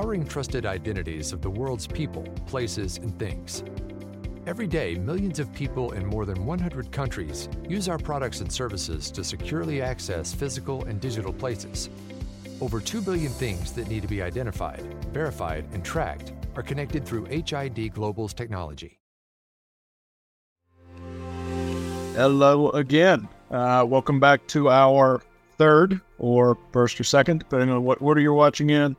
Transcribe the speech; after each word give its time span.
powering 0.00 0.26
trusted 0.26 0.64
identities 0.64 1.30
of 1.30 1.42
the 1.42 1.50
world's 1.50 1.86
people, 1.86 2.22
places, 2.46 2.96
and 2.96 3.18
things. 3.18 3.62
Every 4.46 4.66
day, 4.66 4.94
millions 4.94 5.38
of 5.38 5.52
people 5.52 5.92
in 5.92 6.06
more 6.06 6.24
than 6.24 6.46
100 6.46 6.90
countries 6.90 7.50
use 7.68 7.86
our 7.86 7.98
products 7.98 8.40
and 8.40 8.50
services 8.50 9.10
to 9.10 9.22
securely 9.22 9.82
access 9.82 10.32
physical 10.32 10.86
and 10.86 11.02
digital 11.02 11.34
places. 11.34 11.90
Over 12.62 12.80
2 12.80 13.02
billion 13.02 13.30
things 13.30 13.72
that 13.72 13.88
need 13.88 14.00
to 14.00 14.08
be 14.08 14.22
identified, 14.22 14.80
verified, 15.12 15.66
and 15.74 15.84
tracked 15.84 16.32
are 16.56 16.62
connected 16.62 17.04
through 17.04 17.26
HID 17.26 17.92
Global's 17.92 18.32
technology. 18.32 18.98
Hello 22.14 22.70
again. 22.70 23.28
Uh, 23.50 23.84
welcome 23.86 24.18
back 24.18 24.46
to 24.46 24.70
our 24.70 25.20
third 25.58 26.00
or 26.18 26.56
first 26.72 26.98
or 26.98 27.04
second, 27.04 27.40
depending 27.40 27.68
on 27.68 27.84
what 27.84 28.00
order 28.00 28.22
you're 28.22 28.32
watching 28.32 28.70
in, 28.70 28.96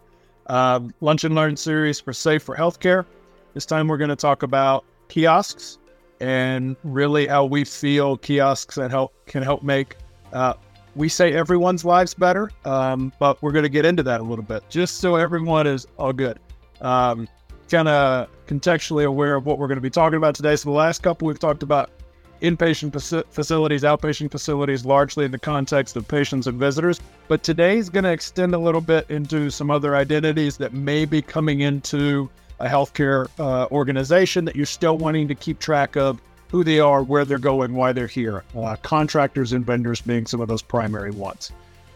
uh, 0.52 0.82
Lunch 1.00 1.24
and 1.24 1.34
Learn 1.34 1.56
series 1.56 2.00
for 2.00 2.12
Safe 2.12 2.44
for 2.44 2.56
Healthcare. 2.56 3.06
This 3.54 3.66
time 3.66 3.88
we're 3.88 3.98
going 3.98 4.10
to 4.10 4.18
talk 4.18 4.44
about 4.44 4.84
kiosks 5.08 5.78
and 6.20 6.76
really 6.84 7.26
how 7.26 7.46
we 7.46 7.64
feel 7.64 8.18
kiosks 8.18 8.76
that 8.76 8.92
help 8.92 9.14
can 9.26 9.42
help 9.44 9.64
make 9.64 9.96
uh, 10.34 10.54
we 10.94 11.08
say 11.08 11.34
everyone's 11.34 11.86
lives 11.86 12.14
better, 12.14 12.52
um, 12.66 13.14
but 13.18 13.42
we're 13.42 13.54
going 13.54 13.64
to 13.64 13.70
get 13.70 13.86
into 13.86 14.04
that 14.04 14.20
a 14.20 14.24
little 14.24 14.44
bit 14.44 14.62
just 14.70 14.98
so 14.98 15.16
everyone 15.16 15.68
is 15.68 15.88
all 15.98 16.12
good. 16.12 16.38
Um, 16.82 17.30
kind 17.70 17.88
of 17.88 18.28
contextually 18.46 19.06
aware 19.06 19.36
of 19.36 19.46
what 19.46 19.58
we're 19.58 19.68
going 19.68 19.78
to 19.78 19.82
be 19.82 19.90
talking 19.90 20.18
about 20.18 20.36
today. 20.36 20.58
So 20.58 20.70
the 20.70 20.76
last 20.76 21.02
couple 21.02 21.28
we've 21.28 21.40
talked 21.40 21.64
about 21.64 21.92
inpatient 22.42 22.92
facilities, 23.32 23.84
outpatient 23.84 24.32
facilities, 24.32 24.86
largely 24.86 25.26
in 25.26 25.32
the 25.32 25.40
context 25.40 25.96
of 25.96 26.08
patients 26.08 26.48
and 26.48 26.60
visitors. 26.60 27.00
But 27.28 27.44
today 27.44 27.78
is 27.78 27.90
going 27.90 28.04
to 28.04 28.12
extend 28.12 28.54
a 28.54 28.58
little 28.58 28.82
bit 28.82 29.10
into 29.10 29.50
some 29.50 29.72
other 29.72 29.96
identities 29.96 30.58
that 30.58 30.74
may 30.74 31.06
be 31.06 31.22
coming 31.22 31.62
into 31.62 32.30
a 32.60 32.68
healthcare 32.68 33.28
uh, 33.40 33.68
organization 33.72 34.46
that 34.46 34.56
you're 34.56 34.66
still 34.66 34.98
wanting 34.98 35.28
to 35.28 35.36
keep 35.36 35.60
track 35.60 35.96
of 35.96 36.22
who 36.50 36.64
they 36.64 36.80
are, 36.80 37.02
where 37.02 37.26
they're 37.26 37.40
going, 37.40 37.74
why 37.74 37.94
they're 37.94 38.08
here. 38.08 38.44
Uh, 38.56 38.76
contractors 38.84 39.54
and 39.54 39.66
vendors 39.66 40.02
being 40.02 40.26
some 40.26 40.42
of 40.42 40.48
those 40.48 40.62
primary 40.62 41.12
ones. 41.12 41.52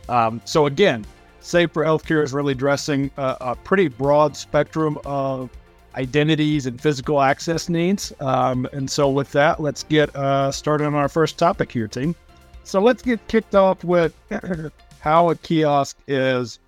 Um, 0.07 0.41
so 0.45 0.65
again, 0.65 1.05
Safe 1.41 1.71
for 1.71 1.83
Healthcare 1.83 2.23
is 2.23 2.33
really 2.33 2.53
addressing 2.53 3.11
a, 3.17 3.37
a 3.41 3.55
pretty 3.55 3.87
broad 3.87 4.35
spectrum 4.35 4.97
of 5.05 5.49
identities 5.95 6.65
and 6.65 6.79
physical 6.79 7.21
access 7.21 7.69
needs. 7.69 8.13
Um, 8.19 8.67
and 8.73 8.89
so, 8.89 9.09
with 9.09 9.31
that, 9.31 9.59
let's 9.59 9.83
get 9.83 10.15
uh, 10.15 10.51
started 10.51 10.85
on 10.85 10.93
our 10.93 11.09
first 11.09 11.37
topic 11.37 11.71
here, 11.71 11.87
team. 11.87 12.15
So, 12.63 12.81
let's 12.81 13.01
get 13.01 13.25
kicked 13.27 13.55
off 13.55 13.83
with 13.83 14.13
how 14.99 15.29
a 15.29 15.35
kiosk 15.35 15.97
is 16.07 16.59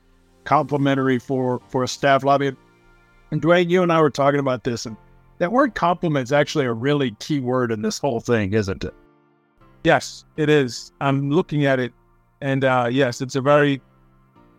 complementary 0.43 1.19
for, 1.19 1.61
for 1.67 1.83
a 1.83 1.87
staff 1.87 2.23
lobby. 2.23 2.55
And 3.31 3.41
Duane, 3.41 3.69
you 3.69 3.83
and 3.83 3.91
I 3.91 4.01
were 4.01 4.09
talking 4.09 4.39
about 4.39 4.63
this, 4.63 4.85
and 4.85 4.95
that 5.39 5.51
word 5.51 5.75
complement 5.75 6.23
is 6.23 6.31
actually 6.31 6.65
a 6.65 6.73
really 6.73 7.11
key 7.19 7.39
word 7.39 7.71
in 7.71 7.81
this 7.81 7.99
whole 7.99 8.19
thing, 8.19 8.53
isn't 8.53 8.83
it? 8.83 8.93
Yes, 9.83 10.25
it 10.37 10.49
is. 10.49 10.91
I'm 11.01 11.29
looking 11.29 11.65
at 11.65 11.79
it, 11.79 11.93
and 12.41 12.63
uh, 12.63 12.87
yes, 12.89 13.21
it's 13.21 13.35
a 13.35 13.41
very, 13.41 13.81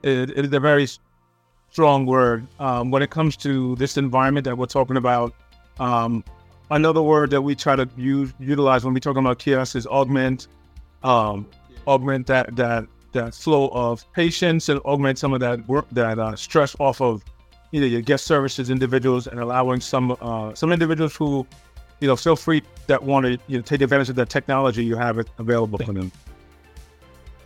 it, 0.02 0.30
it 0.30 0.44
is 0.44 0.52
a 0.52 0.60
very 0.60 0.86
strong 1.70 2.06
word 2.06 2.46
um, 2.60 2.90
when 2.90 3.02
it 3.02 3.10
comes 3.10 3.36
to 3.36 3.76
this 3.76 3.96
environment 3.96 4.44
that 4.44 4.56
we're 4.56 4.66
talking 4.66 4.96
about. 4.96 5.34
Um, 5.78 6.24
another 6.70 7.02
word 7.02 7.30
that 7.30 7.42
we 7.42 7.54
try 7.54 7.76
to 7.76 7.88
use 7.96 8.32
utilize 8.38 8.84
when 8.84 8.94
we 8.94 9.00
talk 9.00 9.16
about 9.16 9.38
kiosks 9.38 9.76
is 9.76 9.86
augment, 9.86 10.48
um, 11.02 11.46
augment 11.86 12.26
that 12.26 12.54
that 12.56 12.86
that 13.12 13.34
flow 13.34 13.68
of 13.68 14.10
patients 14.12 14.68
and 14.68 14.80
augment 14.80 15.18
some 15.18 15.32
of 15.32 15.40
that 15.40 15.66
work 15.68 15.86
that 15.92 16.18
uh, 16.18 16.36
stress 16.36 16.76
off 16.78 17.00
of 17.00 17.24
either 17.72 17.86
your 17.86 18.00
guest 18.00 18.26
services 18.26 18.70
individuals 18.70 19.26
and 19.26 19.40
allowing 19.40 19.80
some 19.80 20.16
uh, 20.20 20.54
some 20.54 20.72
individuals 20.72 21.14
who 21.14 21.46
you 22.00 22.08
know 22.08 22.16
feel 22.16 22.36
free 22.36 22.62
that 22.86 23.02
want 23.02 23.24
to 23.26 23.38
you 23.46 23.58
know, 23.58 23.62
take 23.62 23.80
advantage 23.80 24.08
of 24.08 24.16
the 24.16 24.26
technology 24.26 24.84
you 24.84 24.96
have 24.96 25.18
available 25.38 25.78
for 25.78 25.92
them. 25.92 26.10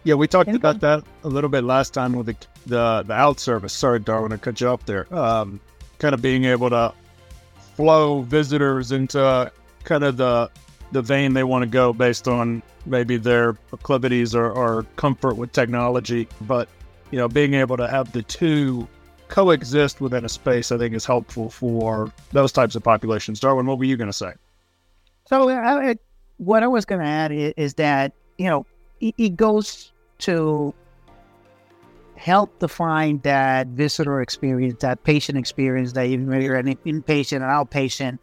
Yeah, 0.04 0.14
we 0.14 0.26
talked 0.26 0.50
about 0.50 0.80
that 0.80 1.04
a 1.22 1.28
little 1.28 1.50
bit 1.50 1.64
last 1.64 1.94
time 1.94 2.12
with 2.12 2.26
the 2.26 2.36
the, 2.66 3.04
the 3.06 3.12
out 3.12 3.40
service. 3.40 3.72
Sorry, 3.72 4.00
Darwin, 4.00 4.32
I 4.32 4.36
cut 4.36 4.60
you 4.60 4.68
off 4.68 4.84
there. 4.84 5.12
Um, 5.14 5.60
kind 5.98 6.14
of 6.14 6.22
being 6.22 6.44
able 6.44 6.70
to 6.70 6.92
flow 7.76 8.22
visitors 8.22 8.92
into 8.92 9.50
kind 9.84 10.04
of 10.04 10.16
the 10.16 10.50
the 10.92 11.02
vein 11.02 11.32
they 11.32 11.44
want 11.44 11.62
to 11.62 11.68
go 11.68 11.92
based 11.92 12.28
on 12.28 12.62
maybe 12.84 13.16
their 13.16 13.54
proclivities 13.54 14.34
or, 14.34 14.50
or 14.50 14.84
comfort 14.96 15.36
with 15.36 15.52
technology. 15.52 16.28
But 16.42 16.68
you 17.10 17.18
know, 17.18 17.28
being 17.28 17.54
able 17.54 17.76
to 17.76 17.88
have 17.88 18.12
the 18.12 18.22
two 18.22 18.88
coexist 19.28 20.00
within 20.00 20.24
a 20.24 20.28
space, 20.28 20.72
I 20.72 20.78
think, 20.78 20.94
is 20.94 21.06
helpful 21.06 21.48
for 21.48 22.12
those 22.32 22.52
types 22.52 22.74
of 22.74 22.82
populations. 22.82 23.40
Darwin, 23.40 23.66
what 23.66 23.78
were 23.78 23.84
you 23.84 23.96
going 23.96 24.10
to 24.10 24.12
say? 24.12 24.32
So, 25.26 25.48
I, 25.48 25.96
what 26.38 26.62
I 26.62 26.66
was 26.66 26.84
going 26.84 27.00
to 27.00 27.06
add 27.06 27.32
is, 27.32 27.54
is, 27.56 27.74
that 27.74 28.12
you 28.36 28.46
know 28.46 28.66
it, 29.00 29.14
it 29.16 29.36
goes 29.36 29.91
to 30.22 30.74
help 32.16 32.58
define 32.58 33.18
that 33.24 33.66
visitor 33.68 34.20
experience, 34.20 34.80
that 34.80 35.02
patient 35.02 35.36
experience, 35.36 35.92
that 35.92 36.06
even 36.06 36.28
whether 36.28 36.42
you're 36.42 36.56
an 36.56 36.76
inpatient, 36.86 37.36
an 37.36 37.42
outpatient, 37.42 38.18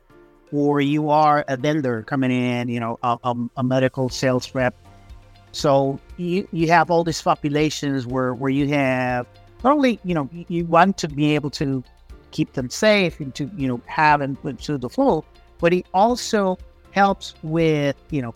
or 0.51 0.81
you 0.81 1.09
are 1.09 1.43
a 1.47 1.57
vendor 1.57 2.03
coming 2.03 2.31
in, 2.31 2.69
you 2.69 2.79
know, 2.79 2.97
a, 3.03 3.17
a, 3.23 3.35
a 3.57 3.63
medical 3.63 4.09
sales 4.09 4.53
rep. 4.55 4.73
So 5.51 5.99
you, 6.17 6.47
you 6.51 6.67
have 6.69 6.89
all 6.89 7.03
these 7.03 7.21
populations 7.21 8.07
where, 8.07 8.33
where 8.33 8.49
you 8.49 8.67
have 8.69 9.27
not 9.63 9.73
only, 9.73 9.99
you 10.03 10.13
know, 10.13 10.29
you 10.31 10.65
want 10.65 10.97
to 10.99 11.07
be 11.07 11.35
able 11.35 11.49
to 11.51 11.83
keep 12.31 12.53
them 12.53 12.69
safe 12.69 13.19
and 13.19 13.33
to, 13.35 13.49
you 13.57 13.67
know, 13.67 13.81
have 13.87 14.21
put 14.41 14.59
to 14.59 14.77
the 14.77 14.89
flow, 14.89 15.25
but 15.59 15.73
it 15.73 15.85
also 15.93 16.57
helps 16.91 17.33
with, 17.43 17.95
you 18.11 18.21
know, 18.21 18.33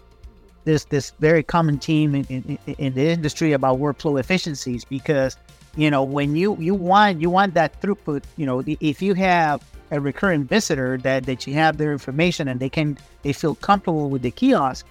this 0.65 0.85
this 0.85 1.11
very 1.19 1.43
common 1.43 1.77
theme 1.77 2.15
in, 2.15 2.25
in, 2.25 2.57
in, 2.77 2.93
the 2.93 3.09
industry 3.09 3.53
about 3.53 3.79
workflow 3.79 4.19
efficiencies 4.19 4.85
because 4.85 5.37
you 5.75 5.89
know 5.89 6.03
when 6.03 6.35
you 6.35 6.55
you 6.59 6.73
want 6.73 7.21
you 7.21 7.29
want 7.29 7.53
that 7.53 7.81
throughput 7.81 8.23
you 8.37 8.45
know 8.45 8.63
if 8.65 9.01
you 9.01 9.13
have 9.13 9.63
a 9.91 9.99
recurring 9.99 10.43
visitor 10.43 10.97
that 10.97 11.25
that 11.25 11.45
you 11.45 11.53
have 11.53 11.77
their 11.77 11.91
information 11.91 12.47
and 12.47 12.59
they 12.59 12.69
can 12.69 12.97
they 13.21 13.33
feel 13.33 13.55
comfortable 13.55 14.09
with 14.09 14.21
the 14.21 14.31
kiosk 14.31 14.85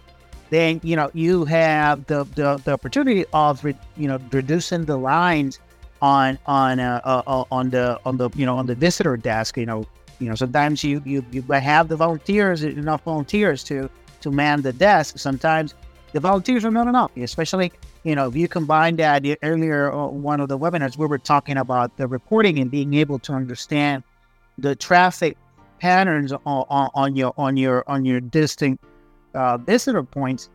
then 0.50 0.80
you 0.82 0.94
know 0.94 1.10
you 1.14 1.44
have 1.44 2.04
the 2.06 2.24
the, 2.34 2.60
the 2.64 2.72
opportunity 2.72 3.24
of 3.32 3.64
re, 3.64 3.74
you 3.96 4.06
know 4.06 4.18
reducing 4.32 4.84
the 4.84 4.96
lines 4.96 5.58
on 6.02 6.38
on 6.46 6.78
uh, 6.80 7.00
uh, 7.04 7.22
uh 7.26 7.44
on 7.50 7.70
the 7.70 7.98
on 8.04 8.16
the 8.16 8.28
you 8.34 8.44
know 8.44 8.56
on 8.56 8.66
the 8.66 8.74
visitor 8.74 9.16
desk 9.16 9.56
you 9.56 9.66
know. 9.66 9.86
You 10.18 10.28
know 10.28 10.36
sometimes 10.36 10.84
you 10.84 11.02
you 11.04 11.26
you 11.32 11.42
have 11.50 11.88
the 11.88 11.96
volunteers 11.96 12.62
enough 12.62 13.02
volunteers 13.02 13.64
to 13.64 13.90
to 14.22 14.30
man 14.30 14.62
the 14.62 14.72
desk, 14.72 15.18
sometimes 15.18 15.74
the 16.12 16.20
volunteers 16.20 16.64
are 16.64 16.70
not 16.70 16.88
enough, 16.88 17.10
especially, 17.16 17.72
you 18.04 18.14
know, 18.14 18.28
if 18.28 18.36
you 18.36 18.48
combine 18.48 18.96
that 18.96 19.24
earlier, 19.42 19.92
uh, 19.92 20.06
one 20.06 20.40
of 20.40 20.48
the 20.48 20.58
webinars, 20.58 20.96
we 20.96 21.06
were 21.06 21.18
talking 21.18 21.56
about 21.56 21.96
the 21.96 22.06
reporting 22.06 22.58
and 22.58 22.70
being 22.70 22.94
able 22.94 23.18
to 23.20 23.32
understand 23.32 24.02
the 24.58 24.76
traffic 24.76 25.36
patterns 25.80 26.32
on, 26.32 26.40
on, 26.46 26.90
on 26.94 27.16
your, 27.16 27.32
on 27.36 27.56
your, 27.56 27.82
on 27.88 28.04
your 28.04 28.20
distinct 28.20 28.84
uh, 29.34 29.56
visitor 29.56 30.02
points. 30.02 30.50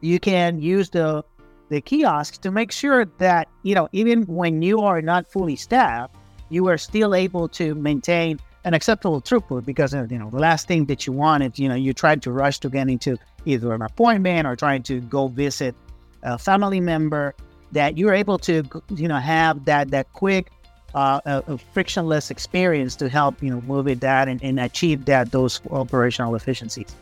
You 0.00 0.20
can 0.20 0.60
use 0.60 0.90
the, 0.90 1.24
the 1.70 1.80
kiosks 1.80 2.38
to 2.38 2.50
make 2.50 2.70
sure 2.70 3.06
that, 3.18 3.48
you 3.62 3.74
know, 3.74 3.88
even 3.92 4.22
when 4.24 4.62
you 4.62 4.80
are 4.80 5.02
not 5.02 5.26
fully 5.30 5.56
staffed, 5.56 6.14
you 6.50 6.68
are 6.68 6.78
still 6.78 7.14
able 7.14 7.48
to 7.48 7.74
maintain 7.74 8.38
an 8.68 8.74
acceptable 8.74 9.22
throughput 9.22 9.64
because 9.64 9.94
uh, 9.94 10.06
you 10.10 10.18
know 10.18 10.28
the 10.28 10.38
last 10.38 10.68
thing 10.68 10.84
that 10.84 11.06
you 11.06 11.12
want 11.12 11.42
is 11.42 11.58
you 11.58 11.68
know 11.70 11.74
you 11.74 11.94
try 11.94 12.14
to 12.14 12.30
rush 12.30 12.58
to 12.58 12.68
get 12.68 12.86
into 12.86 13.16
either 13.46 13.72
an 13.72 13.80
appointment 13.80 14.46
or 14.46 14.54
trying 14.54 14.82
to 14.82 15.00
go 15.00 15.26
visit 15.28 15.74
a 16.22 16.36
family 16.36 16.78
member 16.78 17.34
that 17.72 17.96
you're 17.96 18.12
able 18.12 18.38
to 18.38 18.62
you 18.94 19.08
know 19.08 19.16
have 19.16 19.64
that 19.64 19.90
that 19.90 20.12
quick 20.12 20.50
uh, 20.94 21.18
a, 21.24 21.42
a 21.54 21.58
frictionless 21.58 22.30
experience 22.30 22.94
to 22.94 23.08
help 23.08 23.42
you 23.42 23.48
know 23.50 23.62
move 23.62 23.88
it 23.88 24.00
that 24.00 24.28
and, 24.28 24.42
and 24.44 24.60
achieve 24.60 25.06
that 25.06 25.32
those 25.32 25.62
operational 25.70 26.34
efficiencies. 26.34 26.94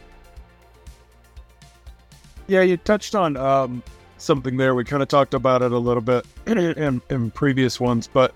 Yeah 2.47 2.63
you 2.63 2.77
touched 2.77 3.17
on 3.17 3.37
um, 3.37 3.83
something 4.19 4.57
there. 4.57 4.77
We 4.77 4.85
kind 4.85 5.03
of 5.03 5.09
talked 5.09 5.35
about 5.35 5.63
it 5.63 5.73
a 5.73 5.79
little 5.79 6.01
bit 6.01 6.25
in, 6.47 7.03
in 7.11 7.31
previous 7.33 7.81
ones 7.81 8.09
but 8.13 8.33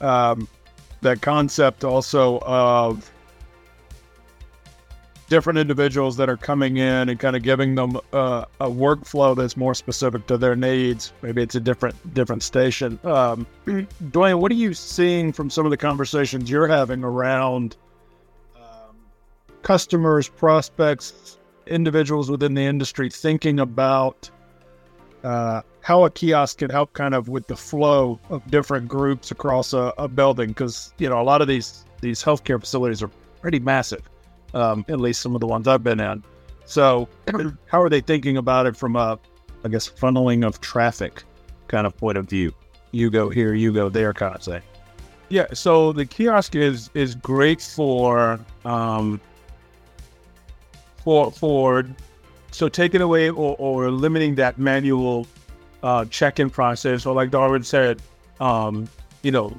um, 0.00 0.46
that 1.02 1.22
concept 1.22 1.84
also 1.84 2.38
of 2.40 3.10
different 5.30 5.58
individuals 5.58 6.16
that 6.16 6.28
are 6.28 6.36
coming 6.36 6.78
in 6.78 7.08
and 7.08 7.18
kind 7.20 7.36
of 7.36 7.42
giving 7.42 7.76
them 7.76 7.96
uh, 8.12 8.44
a 8.60 8.68
workflow 8.68 9.34
that's 9.34 9.56
more 9.56 9.74
specific 9.74 10.26
to 10.26 10.36
their 10.36 10.56
needs. 10.56 11.12
Maybe 11.22 11.40
it's 11.40 11.54
a 11.54 11.60
different 11.60 12.14
different 12.14 12.42
station. 12.42 12.98
Um, 13.04 13.46
Duane, 14.10 14.40
what 14.40 14.50
are 14.50 14.56
you 14.56 14.74
seeing 14.74 15.32
from 15.32 15.48
some 15.48 15.64
of 15.64 15.70
the 15.70 15.76
conversations 15.76 16.50
you're 16.50 16.66
having 16.66 17.04
around 17.04 17.76
um, 18.56 18.96
customers, 19.62 20.28
prospects, 20.28 21.38
individuals 21.68 22.28
within 22.28 22.54
the 22.54 22.62
industry 22.62 23.08
thinking 23.08 23.60
about 23.60 24.28
uh, 25.24 25.62
how 25.82 26.04
a 26.04 26.10
kiosk 26.10 26.58
can 26.58 26.70
help 26.70 26.92
kind 26.92 27.14
of 27.14 27.28
with 27.28 27.46
the 27.46 27.56
flow 27.56 28.18
of 28.28 28.48
different 28.50 28.88
groups 28.88 29.30
across 29.30 29.72
a, 29.72 29.92
a 29.98 30.08
building 30.08 30.48
because 30.48 30.92
you 30.98 31.08
know 31.08 31.20
a 31.20 31.22
lot 31.24 31.40
of 31.40 31.48
these 31.48 31.84
these 32.00 32.22
healthcare 32.22 32.58
facilities 32.60 33.02
are 33.02 33.10
pretty 33.40 33.58
massive, 33.58 34.08
um, 34.54 34.84
at 34.88 35.00
least 35.00 35.20
some 35.20 35.34
of 35.34 35.40
the 35.40 35.46
ones 35.46 35.68
I've 35.68 35.84
been 35.84 36.00
in. 36.00 36.22
So, 36.64 37.08
how 37.66 37.82
are 37.82 37.88
they 37.88 38.00
thinking 38.00 38.36
about 38.36 38.66
it 38.66 38.76
from 38.76 38.96
a, 38.96 39.18
I 39.64 39.68
guess, 39.68 39.88
funneling 39.88 40.46
of 40.46 40.60
traffic 40.60 41.24
kind 41.68 41.86
of 41.86 41.96
point 41.96 42.18
of 42.18 42.28
view? 42.28 42.52
You 42.92 43.10
go 43.10 43.28
here, 43.28 43.54
you 43.54 43.72
go 43.72 43.88
there, 43.88 44.12
kind 44.12 44.34
of 44.34 44.42
thing. 44.42 44.62
Yeah, 45.28 45.46
so 45.52 45.92
the 45.92 46.04
kiosk 46.04 46.56
is 46.56 46.90
is 46.94 47.14
great 47.14 47.62
for 47.62 48.40
um, 48.64 49.20
for 51.04 51.30
for 51.30 51.86
so 52.50 52.68
taking 52.68 53.00
away 53.00 53.30
or, 53.30 53.56
or 53.58 53.90
limiting 53.90 54.34
that 54.36 54.58
manual 54.58 55.26
uh, 55.82 56.04
check-in 56.06 56.50
process, 56.50 57.06
or 57.06 57.14
like 57.14 57.30
Darwin 57.30 57.62
said, 57.62 58.00
um, 58.40 58.88
you 59.22 59.30
know, 59.30 59.58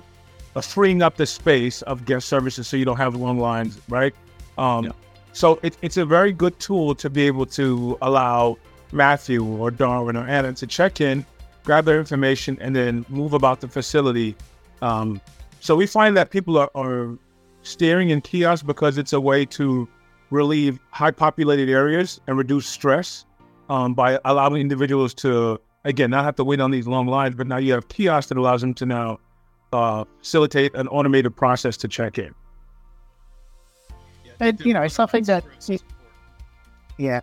uh, 0.55 0.61
freeing 0.61 1.01
up 1.01 1.15
the 1.15 1.25
space 1.25 1.81
of 1.83 2.05
guest 2.05 2.27
services 2.27 2.67
so 2.67 2.77
you 2.77 2.85
don't 2.85 2.97
have 2.97 3.15
long 3.15 3.39
lines, 3.39 3.79
right? 3.89 4.13
Um, 4.57 4.85
yeah. 4.85 4.91
So 5.33 5.59
it, 5.63 5.77
it's 5.81 5.97
a 5.97 6.05
very 6.05 6.33
good 6.33 6.59
tool 6.59 6.93
to 6.95 7.09
be 7.09 7.25
able 7.25 7.45
to 7.47 7.97
allow 8.01 8.57
Matthew 8.91 9.45
or 9.45 9.71
Darwin 9.71 10.17
or 10.17 10.27
Anna 10.27 10.53
to 10.53 10.67
check 10.67 10.99
in, 10.99 11.25
grab 11.63 11.85
their 11.85 11.99
information, 11.99 12.57
and 12.59 12.75
then 12.75 13.05
move 13.07 13.33
about 13.33 13.61
the 13.61 13.67
facility. 13.67 14.35
Um, 14.81 15.21
so 15.61 15.75
we 15.75 15.87
find 15.87 16.17
that 16.17 16.31
people 16.31 16.57
are, 16.57 16.69
are 16.75 17.17
staring 17.63 18.09
in 18.09 18.19
kiosks 18.19 18.63
because 18.63 18.97
it's 18.97 19.13
a 19.13 19.21
way 19.21 19.45
to 19.45 19.87
relieve 20.31 20.79
high 20.89 21.11
populated 21.11 21.69
areas 21.69 22.19
and 22.25 22.37
reduce 22.37 22.67
stress 22.67 23.25
um, 23.69 23.93
by 23.93 24.19
allowing 24.25 24.61
individuals 24.61 25.13
to, 25.13 25.59
again, 25.85 26.09
not 26.09 26.23
have 26.23 26.35
to 26.37 26.43
wait 26.43 26.59
on 26.59 26.71
these 26.71 26.87
long 26.87 27.05
lines, 27.05 27.35
but 27.35 27.47
now 27.47 27.57
you 27.57 27.73
have 27.73 27.87
kiosks 27.89 28.29
that 28.29 28.37
allows 28.37 28.61
them 28.61 28.73
to 28.73 28.85
now 28.85 29.19
uh, 29.73 30.03
facilitate 30.19 30.73
an 30.73 30.87
automated 30.87 31.35
process 31.35 31.77
to 31.77 31.87
check 31.87 32.17
in. 32.17 32.33
And, 34.39 34.59
you 34.65 34.73
know, 34.73 34.87
something 34.87 35.23
that, 35.25 35.43
yeah. 36.97 37.21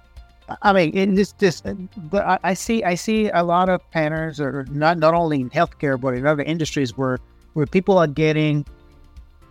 I 0.63 0.73
mean, 0.73 0.97
it 0.97 1.15
this, 1.15 1.33
just, 1.33 1.67
but 2.11 2.25
I, 2.25 2.39
I 2.43 2.55
see, 2.55 2.83
I 2.85 2.95
see 2.95 3.29
a 3.29 3.43
lot 3.43 3.69
of 3.69 3.83
patterns, 3.91 4.41
or 4.41 4.65
not, 4.71 4.97
not 4.99 5.13
only 5.13 5.41
in 5.41 5.51
healthcare, 5.51 6.01
but 6.01 6.15
in 6.15 6.27
other 6.27 6.43
industries 6.43 6.97
where 6.97 7.19
where 7.55 7.67
people 7.67 7.99
are 7.99 8.07
getting 8.07 8.65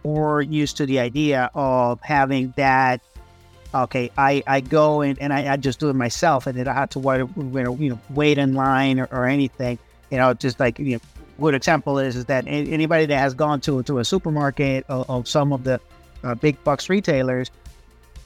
more 0.04 0.42
used 0.42 0.78
to 0.78 0.86
the 0.86 0.98
idea 0.98 1.52
of 1.54 2.00
having 2.02 2.54
that 2.56 3.02
okay 3.74 4.10
i 4.18 4.44
i 4.48 4.60
go 4.60 5.02
and, 5.02 5.20
and 5.20 5.34
I, 5.34 5.54
I 5.54 5.58
just 5.58 5.80
do 5.80 5.90
it 5.90 5.94
myself 5.94 6.48
and 6.48 6.58
then 6.58 6.68
i 6.68 6.74
have 6.74 6.90
to 6.90 7.00
wait 7.00 7.20
you 7.20 7.90
know 7.90 8.00
wait 8.10 8.38
in 8.38 8.54
line 8.54 9.00
or, 9.00 9.08
or 9.12 9.26
anything. 9.26 9.80
You 10.10 10.18
know 10.18 10.34
just 10.34 10.60
like 10.60 10.80
you 10.80 10.94
know 10.94 11.00
good 11.40 11.54
example 11.54 12.00
is 12.00 12.16
is 12.16 12.26
that 12.26 12.46
anybody 12.48 13.06
that 13.06 13.18
has 13.18 13.34
gone 13.34 13.60
to 13.62 13.84
to 13.84 14.00
a 14.00 14.06
supermarket 14.06 14.86
or, 14.90 15.06
or 15.10 15.26
some 15.26 15.52
of 15.52 15.64
the 15.64 15.80
uh, 16.24 16.34
big 16.36 16.62
box 16.64 16.90
retailers 16.90 17.52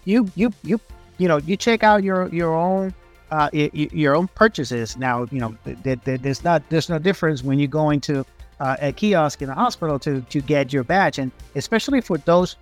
you 0.06 0.30
you 0.36 0.52
you 0.64 0.80
you 1.18 1.28
know 1.28 1.38
you 1.38 1.56
check 1.58 1.84
out 1.84 2.04
your 2.04 2.28
your 2.30 2.54
own 2.56 2.94
uh, 3.32 3.50
your 3.54 4.16
own 4.16 4.28
purchases. 4.28 4.98
Now 4.98 5.26
you 5.32 5.40
know 5.40 5.56
there's 5.64 6.44
not 6.44 6.64
there's 6.70 6.90
no 6.90 7.00
difference 7.00 7.44
when 7.44 7.60
you're 7.60 7.68
going 7.68 8.02
to 8.02 8.26
uh, 8.60 8.78
a 8.82 8.92
kiosk 8.92 9.42
in 9.42 9.50
a 9.50 9.56
hospital 9.56 9.98
to 10.00 10.22
to 10.22 10.42
get 10.42 10.74
your 10.74 10.84
badge, 10.84 11.18
and 11.20 11.32
especially 11.56 12.02
for 12.02 12.18
those, 12.18 12.56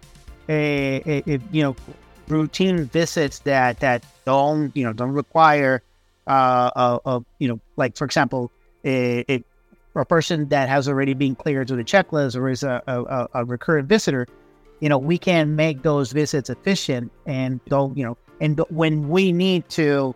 uh, 0.48 0.54
you 0.54 1.64
know, 1.64 1.76
routine 2.30 2.86
visits 2.86 3.40
that 3.40 3.80
that 3.80 4.04
don't 4.26 4.76
you 4.76 4.84
know 4.84 4.94
don't 4.94 5.12
require, 5.12 5.81
uh, 6.28 6.72
a, 6.76 7.00
a 7.06 7.26
you 7.40 7.48
know, 7.48 7.60
like 7.78 7.98
for 7.98 8.06
example, 8.06 8.52
a, 8.86 9.26
a, 9.30 9.44
a 9.96 10.06
person 10.06 10.48
that 10.50 10.70
has 10.70 10.88
already 10.88 11.14
been 11.14 11.36
cleared 11.36 11.68
to 11.68 11.76
the 11.76 11.84
checklist 11.84 12.36
or 12.36 12.50
is 12.50 12.64
a, 12.64 12.81
a, 12.88 13.28
a 13.34 13.46
recurrent 13.46 13.88
visitor, 13.88 14.28
you 14.80 14.90
know, 14.90 14.98
we 14.98 15.18
can 15.18 15.56
make 15.56 15.81
those 15.81 16.12
visits 16.12 16.50
efficient 16.50 17.12
and 17.26 17.60
don't 17.66 17.98
you 17.98 18.06
know, 18.06 18.18
and 18.40 18.60
when 18.70 19.10
we 19.10 19.31
need 19.31 19.68
to, 19.70 20.16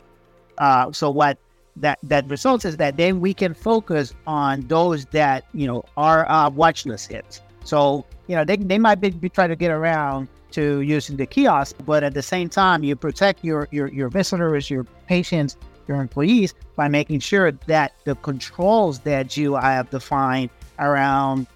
uh, 0.57 0.92
so 0.92 1.10
what 1.10 1.38
that 1.77 1.98
that 2.04 2.27
results 2.30 2.65
is 2.65 2.77
that 2.77 2.98
then 2.98 3.19
we 3.19 3.33
can 3.33 3.54
focus 3.54 4.13
on 4.27 4.62
those 4.68 5.06
that 5.07 5.45
you 5.54 5.65
know 5.65 5.83
are 5.98 6.30
uh, 6.30 6.50
watch 6.50 6.86
list 6.86 7.12
hits. 7.12 7.42
So 7.63 8.06
you 8.27 8.36
know 8.36 8.45
they, 8.45 8.57
they 8.57 8.77
might 8.77 9.01
be, 9.01 9.10
be 9.10 9.30
trying 9.30 9.50
to 9.50 9.56
get 9.56 9.71
around 9.71 10.27
to 10.53 10.81
using 10.81 11.17
the 11.17 11.25
kiosk, 11.25 11.75
but 11.85 12.03
at 12.03 12.13
the 12.13 12.21
same 12.21 12.50
time 12.50 12.83
you 12.83 12.95
protect 12.95 13.44
your 13.44 13.67
your 13.71 13.88
your 13.88 14.09
visitors, 14.09 14.69
your 14.69 14.85
patients, 15.07 15.57
your 15.88 16.01
employees 16.01 16.53
by 16.75 16.88
making 16.88 17.19
sure 17.19 17.51
that 17.67 17.94
the 18.05 18.15
controls 18.15 19.00
that 19.00 19.38
you 19.38 19.55
have 19.55 19.89
defined 19.89 20.50
around 20.79 21.47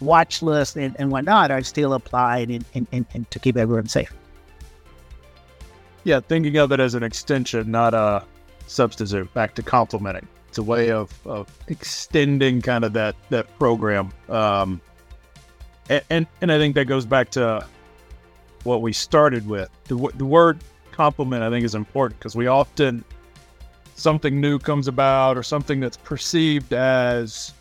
watch 0.00 0.42
list 0.42 0.76
and, 0.76 0.96
and 0.98 1.10
whatnot 1.10 1.50
are 1.50 1.62
still 1.62 1.94
applied 1.94 2.50
and, 2.50 2.64
and, 2.74 3.06
and 3.14 3.30
to 3.30 3.38
keep 3.38 3.56
everyone 3.56 3.86
safe. 3.86 4.12
Yeah, 6.04 6.20
thinking 6.20 6.56
of 6.56 6.72
it 6.72 6.80
as 6.80 6.94
an 6.94 7.02
extension, 7.02 7.70
not 7.70 7.94
a 7.94 8.24
substitute 8.66 9.32
back 9.34 9.54
to 9.54 9.62
complementing. 9.62 10.26
It's 10.48 10.58
a 10.58 10.62
way 10.62 10.90
of, 10.90 11.14
of 11.26 11.48
extending 11.68 12.60
kind 12.60 12.84
of 12.84 12.92
that 12.92 13.14
that 13.30 13.58
program. 13.58 14.12
Um, 14.28 14.80
and, 15.88 16.02
and, 16.10 16.26
and 16.40 16.52
I 16.52 16.58
think 16.58 16.74
that 16.74 16.86
goes 16.86 17.06
back 17.06 17.30
to 17.30 17.66
what 18.64 18.82
we 18.82 18.92
started 18.92 19.46
with. 19.48 19.70
The, 19.84 19.96
the 20.16 20.26
word 20.26 20.60
complement 20.92 21.42
I 21.42 21.50
think 21.50 21.64
is 21.64 21.74
important 21.74 22.20
because 22.20 22.36
we 22.36 22.46
often 22.46 23.04
something 23.94 24.40
new 24.40 24.58
comes 24.58 24.88
about 24.88 25.36
or 25.36 25.42
something 25.42 25.80
that's 25.80 25.96
perceived 25.96 26.72
as 26.72 27.52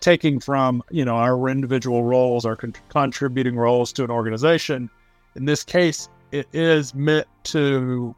taking 0.00 0.40
from 0.40 0.82
you 0.90 1.04
know 1.04 1.16
our 1.16 1.48
individual 1.48 2.04
roles, 2.04 2.44
our 2.44 2.56
con- 2.56 2.74
contributing 2.88 3.56
roles 3.56 3.92
to 3.92 4.04
an 4.04 4.10
organization. 4.10 4.90
In 5.36 5.44
this 5.44 5.62
case, 5.62 6.08
it 6.32 6.48
is 6.52 6.94
meant 6.94 7.26
to 7.44 8.14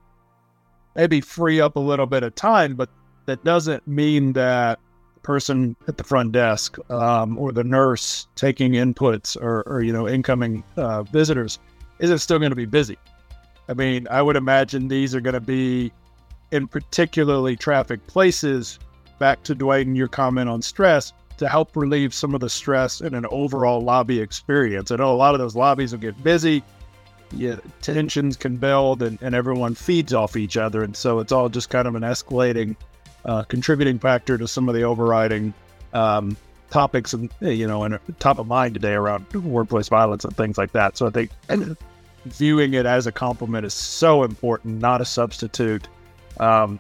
maybe 0.95 1.21
free 1.21 1.61
up 1.61 1.77
a 1.77 1.81
little 1.81 2.07
bit 2.07 2.23
of 2.23 2.35
time, 2.35 2.75
but 2.75 2.89
that 3.27 3.43
doesn't 3.45 3.87
mean 3.87 4.33
that 4.35 4.79
person 5.23 5.77
at 5.87 5.97
the 5.97 6.05
front 6.05 6.33
desk 6.33 6.77
um, 6.91 7.39
or 7.39 7.53
the 7.53 7.63
nurse 7.63 8.27
taking 8.35 8.73
inputs 8.73 9.41
or, 9.41 9.63
or 9.67 9.83
you 9.83 9.93
know 9.93 10.09
incoming 10.09 10.65
uh, 10.77 11.03
visitors 11.05 11.59
isn't 12.03 12.19
still 12.19 12.39
going 12.39 12.51
to 12.51 12.57
be 12.57 12.67
busy. 12.67 12.99
I 13.69 13.75
mean, 13.75 14.07
I 14.11 14.21
would 14.21 14.37
imagine 14.37 14.89
these 14.89 15.15
are 15.15 15.21
going 15.21 15.35
to 15.35 15.41
be 15.41 15.91
in 16.51 16.69
particularly 16.69 17.57
traffic 17.57 18.07
places. 18.07 18.79
Back 19.19 19.43
to 19.45 19.55
Duane, 19.55 19.97
your 19.97 20.09
comment 20.09 20.51
on 20.51 20.61
stress 20.61 21.15
to 21.39 21.49
help 21.49 21.75
relieve 21.75 22.13
some 22.13 22.35
of 22.35 22.41
the 22.41 22.51
stress 22.51 23.01
in 23.01 23.15
an 23.15 23.25
overall 23.31 23.81
lobby 23.81 24.21
experience. 24.21 24.91
I 24.91 24.97
know 24.97 25.13
a 25.13 25.17
lot 25.17 25.35
of 25.35 25.41
those 25.41 25.57
lobbies 25.57 25.93
will 25.93 26.01
get 26.01 26.23
busy 26.23 26.63
yeah, 27.37 27.57
tensions 27.81 28.37
can 28.37 28.57
build 28.57 29.03
and, 29.03 29.19
and 29.23 29.35
everyone 29.35 29.75
feeds 29.75 30.13
off 30.13 30.37
each 30.37 30.57
other. 30.57 30.83
And 30.83 30.97
so 30.97 31.19
it's 31.19 31.33
all 31.33 31.49
just 31.49 31.71
kind 31.71 31.89
of 31.89 31.95
an 31.95 32.03
escalating, 32.03 32.77
uh, 33.25 33.45
contributing 33.45 33.99
factor 33.99 34.39
to 34.39 34.47
some 34.47 34.69
of 34.69 34.75
the 34.75 34.83
overriding 34.83 35.55
um, 35.93 36.37
topics 36.71 37.13
and, 37.13 37.31
you 37.41 37.67
know, 37.67 37.85
and 37.85 37.99
top 38.19 38.39
of 38.39 38.47
mind 38.47 38.75
today 38.75 38.93
around 38.93 39.33
workplace 39.33 39.89
violence 39.89 40.25
and 40.25 40.37
things 40.37 40.59
like 40.59 40.73
that. 40.73 40.97
So 40.97 41.07
I 41.07 41.11
think 41.11 41.31
viewing 42.27 42.75
it 42.75 42.87
as 42.87 43.07
a 43.07 43.13
complement 43.13 43.67
is 43.67 43.75
so 43.75 44.23
important, 44.25 44.81
not 44.81 45.01
a 45.01 45.05
substitute. 45.05 45.89
Um, 46.41 46.79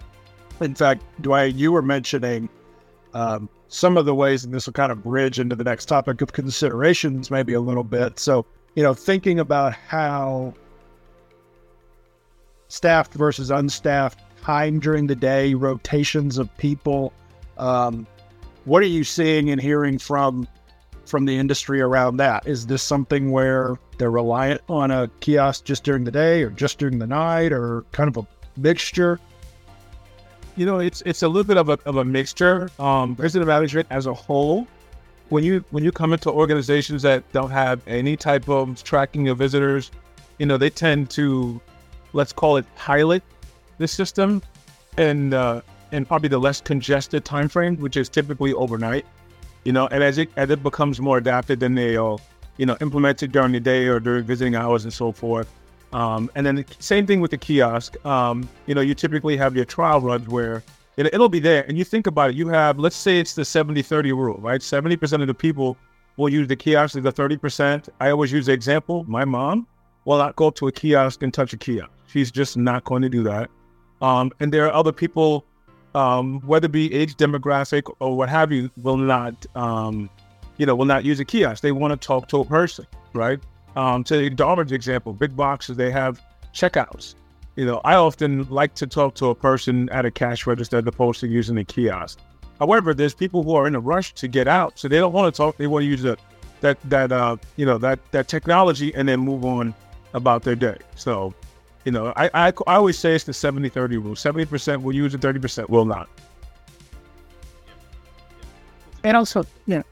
in 0.60 0.74
fact, 0.74 1.02
Duane, 1.20 1.58
you 1.58 1.72
were 1.72 1.82
mentioning 1.82 2.48
um, 3.14 3.48
some 3.68 3.96
of 3.96 4.06
the 4.06 4.14
ways, 4.14 4.44
and 4.44 4.54
this 4.54 4.66
will 4.66 4.72
kind 4.72 4.92
of 4.92 5.02
bridge 5.02 5.38
into 5.40 5.56
the 5.56 5.64
next 5.64 5.86
topic 5.86 6.20
of 6.20 6.32
considerations, 6.32 7.30
maybe 7.30 7.54
a 7.54 7.60
little 7.60 7.84
bit. 7.84 8.18
So, 8.18 8.46
you 8.74 8.82
know, 8.82 8.94
thinking 8.94 9.40
about 9.40 9.74
how 9.74 10.54
staffed 12.68 13.14
versus 13.14 13.50
unstaffed 13.50 14.20
time 14.42 14.80
during 14.80 15.06
the 15.06 15.14
day, 15.14 15.54
rotations 15.54 16.38
of 16.38 16.54
people. 16.56 17.12
Um, 17.58 18.06
what 18.64 18.82
are 18.82 18.86
you 18.86 19.04
seeing 19.04 19.50
and 19.50 19.60
hearing 19.60 19.98
from 19.98 20.48
from 21.04 21.24
the 21.26 21.36
industry 21.36 21.80
around 21.80 22.16
that? 22.16 22.46
Is 22.46 22.66
this 22.66 22.82
something 22.82 23.30
where 23.30 23.76
they're 24.02 24.10
reliant 24.10 24.60
on 24.68 24.90
a 24.90 25.08
kiosk 25.20 25.64
just 25.64 25.84
during 25.84 26.04
the 26.04 26.10
day, 26.10 26.42
or 26.42 26.50
just 26.50 26.78
during 26.78 26.98
the 26.98 27.06
night, 27.06 27.52
or 27.52 27.84
kind 27.92 28.08
of 28.08 28.16
a 28.18 28.26
mixture? 28.60 29.20
You 30.56 30.66
know, 30.66 30.80
it's 30.80 31.02
it's 31.06 31.22
a 31.22 31.28
little 31.28 31.44
bit 31.44 31.56
of 31.56 31.68
a, 31.68 31.78
of 31.86 31.96
a 31.96 32.04
mixture. 32.04 32.70
Um, 32.78 33.16
visitor 33.16 33.46
management 33.46 33.86
as 33.90 34.06
a 34.06 34.12
whole 34.12 34.66
when 35.32 35.42
you 35.42 35.64
when 35.70 35.82
you 35.82 35.90
come 35.90 36.12
into 36.12 36.30
organizations 36.30 37.02
that 37.02 37.24
don't 37.32 37.50
have 37.50 37.80
any 37.86 38.16
type 38.16 38.48
of 38.48 38.84
tracking 38.84 39.28
of 39.28 39.38
visitors, 39.38 39.90
you 40.38 40.44
know 40.44 40.58
they 40.58 40.68
tend 40.68 41.08
to 41.10 41.60
let's 42.12 42.32
call 42.32 42.58
it 42.58 42.66
pilot 42.76 43.22
the 43.78 43.88
system 43.88 44.42
and 44.98 45.32
uh, 45.32 45.62
and 45.90 46.06
probably 46.06 46.28
the 46.28 46.38
less 46.38 46.60
congested 46.60 47.24
time 47.24 47.48
frame, 47.48 47.76
which 47.78 47.96
is 47.96 48.10
typically 48.10 48.52
overnight. 48.52 49.06
You 49.64 49.72
know, 49.72 49.86
and 49.86 50.04
as 50.04 50.18
it 50.18 50.28
as 50.36 50.50
it 50.50 50.62
becomes 50.62 51.00
more 51.00 51.16
adapted, 51.16 51.60
then 51.60 51.74
they'll 51.74 52.20
you 52.56 52.66
know 52.66 52.76
implement 52.80 53.22
it 53.22 53.32
during 53.32 53.52
the 53.52 53.60
day 53.60 53.86
or 53.86 54.00
during 54.00 54.24
visiting 54.24 54.54
hours 54.54 54.84
and 54.84 54.92
so 54.92 55.12
forth. 55.12 55.52
Um, 55.92 56.30
and 56.34 56.46
then 56.46 56.56
the 56.56 56.64
same 56.78 57.06
thing 57.06 57.20
with 57.20 57.30
the 57.30 57.38
kiosk. 57.38 58.04
Um, 58.06 58.48
you 58.66 58.74
know, 58.74 58.80
you 58.80 58.94
typically 58.94 59.36
have 59.36 59.54
your 59.54 59.66
trial 59.66 60.00
runs 60.00 60.26
where 60.26 60.62
it, 60.96 61.18
will 61.18 61.28
be 61.28 61.40
there. 61.40 61.64
And 61.68 61.78
you 61.78 61.84
think 61.84 62.06
about 62.06 62.30
it, 62.30 62.36
you 62.36 62.48
have, 62.48 62.78
let's 62.78 62.96
say 62.96 63.18
it's 63.18 63.34
the 63.34 63.44
70 63.44 63.82
30 63.82 64.12
rule, 64.12 64.38
right? 64.38 64.60
70% 64.60 65.20
of 65.20 65.26
the 65.26 65.34
people 65.34 65.76
will 66.16 66.28
use 66.28 66.48
the 66.48 66.56
kiosk, 66.56 66.94
the 66.94 67.12
30%. 67.12 67.88
I 68.00 68.10
always 68.10 68.32
use 68.32 68.46
the 68.46 68.52
example 68.52 69.04
my 69.08 69.24
mom 69.24 69.66
will 70.04 70.18
not 70.18 70.36
go 70.36 70.50
to 70.50 70.68
a 70.68 70.72
kiosk 70.72 71.22
and 71.22 71.32
touch 71.32 71.52
a 71.52 71.56
kiosk. 71.56 71.90
She's 72.06 72.30
just 72.30 72.56
not 72.56 72.84
going 72.84 73.02
to 73.02 73.08
do 73.08 73.22
that. 73.24 73.50
Um, 74.00 74.32
and 74.40 74.52
there 74.52 74.66
are 74.66 74.72
other 74.72 74.92
people, 74.92 75.44
um, 75.94 76.40
whether 76.40 76.66
it 76.66 76.72
be 76.72 76.92
age 76.92 77.16
demographic 77.16 77.90
or 78.00 78.16
what 78.16 78.28
have 78.28 78.52
you, 78.52 78.70
will 78.76 78.96
not, 78.96 79.46
um, 79.56 80.10
you 80.62 80.66
know, 80.66 80.76
will 80.76 80.84
not 80.84 81.04
use 81.04 81.18
a 81.18 81.24
kiosk. 81.24 81.60
They 81.60 81.72
want 81.72 81.90
to 81.90 82.06
talk 82.06 82.28
to 82.28 82.36
a 82.36 82.44
person, 82.44 82.86
right? 83.14 83.40
Um, 83.74 84.04
to 84.04 84.30
Darwin's 84.30 84.70
example, 84.70 85.12
big 85.12 85.34
boxes, 85.34 85.76
they 85.76 85.90
have 85.90 86.22
checkouts. 86.54 87.16
You 87.56 87.66
know, 87.66 87.80
I 87.82 87.96
often 87.96 88.48
like 88.48 88.76
to 88.76 88.86
talk 88.86 89.16
to 89.16 89.26
a 89.30 89.34
person 89.34 89.88
at 89.88 90.04
a 90.04 90.10
cash 90.12 90.46
register 90.46 90.78
as 90.78 90.86
opposed 90.86 91.18
to 91.18 91.26
using 91.26 91.58
a 91.58 91.64
kiosk. 91.64 92.20
However, 92.60 92.94
there's 92.94 93.12
people 93.12 93.42
who 93.42 93.56
are 93.56 93.66
in 93.66 93.74
a 93.74 93.80
rush 93.80 94.14
to 94.14 94.28
get 94.28 94.46
out, 94.46 94.78
so 94.78 94.86
they 94.86 94.98
don't 94.98 95.12
want 95.12 95.34
to 95.34 95.36
talk. 95.36 95.56
They 95.56 95.66
want 95.66 95.82
to 95.82 95.88
use 95.88 96.02
the, 96.02 96.16
that 96.60 96.78
that 96.84 97.10
uh, 97.10 97.38
you 97.56 97.66
know 97.66 97.76
that 97.78 97.98
that 98.12 98.28
technology 98.28 98.94
and 98.94 99.08
then 99.08 99.18
move 99.18 99.44
on 99.44 99.74
about 100.14 100.44
their 100.44 100.54
day. 100.54 100.76
So, 100.94 101.34
you 101.84 101.90
know, 101.90 102.12
I 102.14 102.30
I, 102.34 102.52
I 102.68 102.74
always 102.76 102.96
say 102.96 103.16
it's 103.16 103.24
the 103.24 103.32
70-30 103.32 104.00
rule. 104.00 104.14
Seventy 104.14 104.44
percent 104.44 104.82
will 104.82 104.94
use 104.94 105.12
it, 105.12 105.22
thirty 105.22 105.40
percent 105.40 105.68
will 105.68 105.86
not. 105.86 106.08
And 109.02 109.16
also, 109.16 109.44
know, 109.66 109.82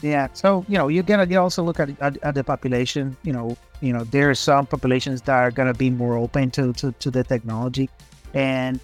yeah. 0.00 0.28
So 0.32 0.64
you 0.68 0.78
know, 0.78 0.88
you 0.88 1.02
gotta 1.02 1.26
you 1.26 1.38
also 1.38 1.62
look 1.62 1.80
at, 1.80 1.90
at, 2.00 2.16
at 2.22 2.34
the 2.34 2.44
population. 2.44 3.16
You 3.22 3.32
know, 3.32 3.56
you 3.80 3.92
know, 3.92 4.04
there 4.04 4.30
are 4.30 4.34
some 4.34 4.66
populations 4.66 5.22
that 5.22 5.36
are 5.36 5.50
gonna 5.50 5.74
be 5.74 5.90
more 5.90 6.16
open 6.16 6.50
to 6.52 6.72
to, 6.74 6.92
to 6.92 7.10
the 7.10 7.24
technology, 7.24 7.88
and 8.32 8.80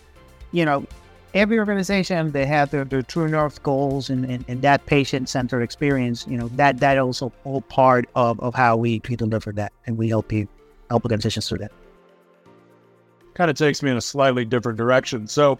you 0.52 0.64
know, 0.64 0.86
every 1.34 1.58
organization 1.58 2.32
they 2.32 2.46
have 2.46 2.70
their, 2.70 2.84
their 2.84 3.02
true 3.02 3.28
north 3.28 3.62
goals 3.62 4.10
and, 4.10 4.24
and, 4.24 4.44
and 4.48 4.62
that 4.62 4.86
patient 4.86 5.28
centered 5.28 5.62
experience. 5.62 6.26
You 6.26 6.38
know, 6.38 6.48
that 6.48 6.78
that 6.78 6.98
also 6.98 7.32
all 7.44 7.60
part 7.62 8.08
of, 8.14 8.40
of 8.40 8.54
how 8.54 8.76
we, 8.76 9.00
we 9.08 9.16
deliver 9.16 9.52
that, 9.52 9.72
and 9.86 9.96
we 9.96 10.08
help 10.08 10.32
you 10.32 10.48
help 10.88 11.04
organizations 11.04 11.48
through 11.48 11.58
that. 11.58 11.72
Kind 13.34 13.50
of 13.50 13.56
takes 13.56 13.82
me 13.82 13.90
in 13.90 13.96
a 13.96 14.00
slightly 14.00 14.44
different 14.44 14.76
direction. 14.76 15.26
So, 15.26 15.58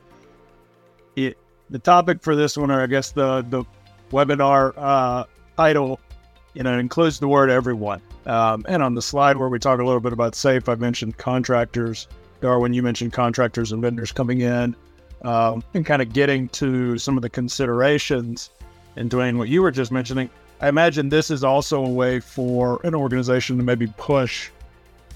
it, 1.16 1.38
the 1.70 1.78
topic 1.78 2.22
for 2.22 2.34
this 2.34 2.56
one, 2.56 2.70
or 2.70 2.82
I 2.82 2.86
guess 2.86 3.12
the 3.12 3.42
the 3.48 3.64
webinar 4.10 4.74
uh, 4.76 5.24
title, 5.60 6.00
you 6.54 6.62
know, 6.62 6.78
includes 6.78 7.20
the 7.20 7.28
word 7.28 7.50
everyone. 7.50 8.00
Um, 8.24 8.64
and 8.66 8.82
on 8.82 8.94
the 8.94 9.02
slide 9.02 9.36
where 9.36 9.50
we 9.50 9.58
talk 9.58 9.78
a 9.78 9.84
little 9.84 10.00
bit 10.00 10.14
about 10.14 10.34
SAFE, 10.34 10.70
I 10.70 10.74
mentioned 10.76 11.18
contractors. 11.18 12.08
Darwin, 12.40 12.72
you 12.72 12.82
mentioned 12.82 13.12
contractors 13.12 13.70
and 13.70 13.82
vendors 13.82 14.10
coming 14.10 14.40
in 14.40 14.74
um, 15.20 15.62
and 15.74 15.84
kind 15.84 16.00
of 16.00 16.14
getting 16.14 16.48
to 16.48 16.96
some 16.96 17.18
of 17.18 17.22
the 17.22 17.28
considerations. 17.28 18.48
And 18.96 19.10
Duane, 19.10 19.36
what 19.36 19.50
you 19.50 19.60
were 19.60 19.70
just 19.70 19.92
mentioning, 19.92 20.30
I 20.62 20.68
imagine 20.70 21.10
this 21.10 21.30
is 21.30 21.44
also 21.44 21.84
a 21.84 21.90
way 21.90 22.20
for 22.20 22.80
an 22.82 22.94
organization 22.94 23.58
to 23.58 23.62
maybe 23.62 23.86
push 23.98 24.48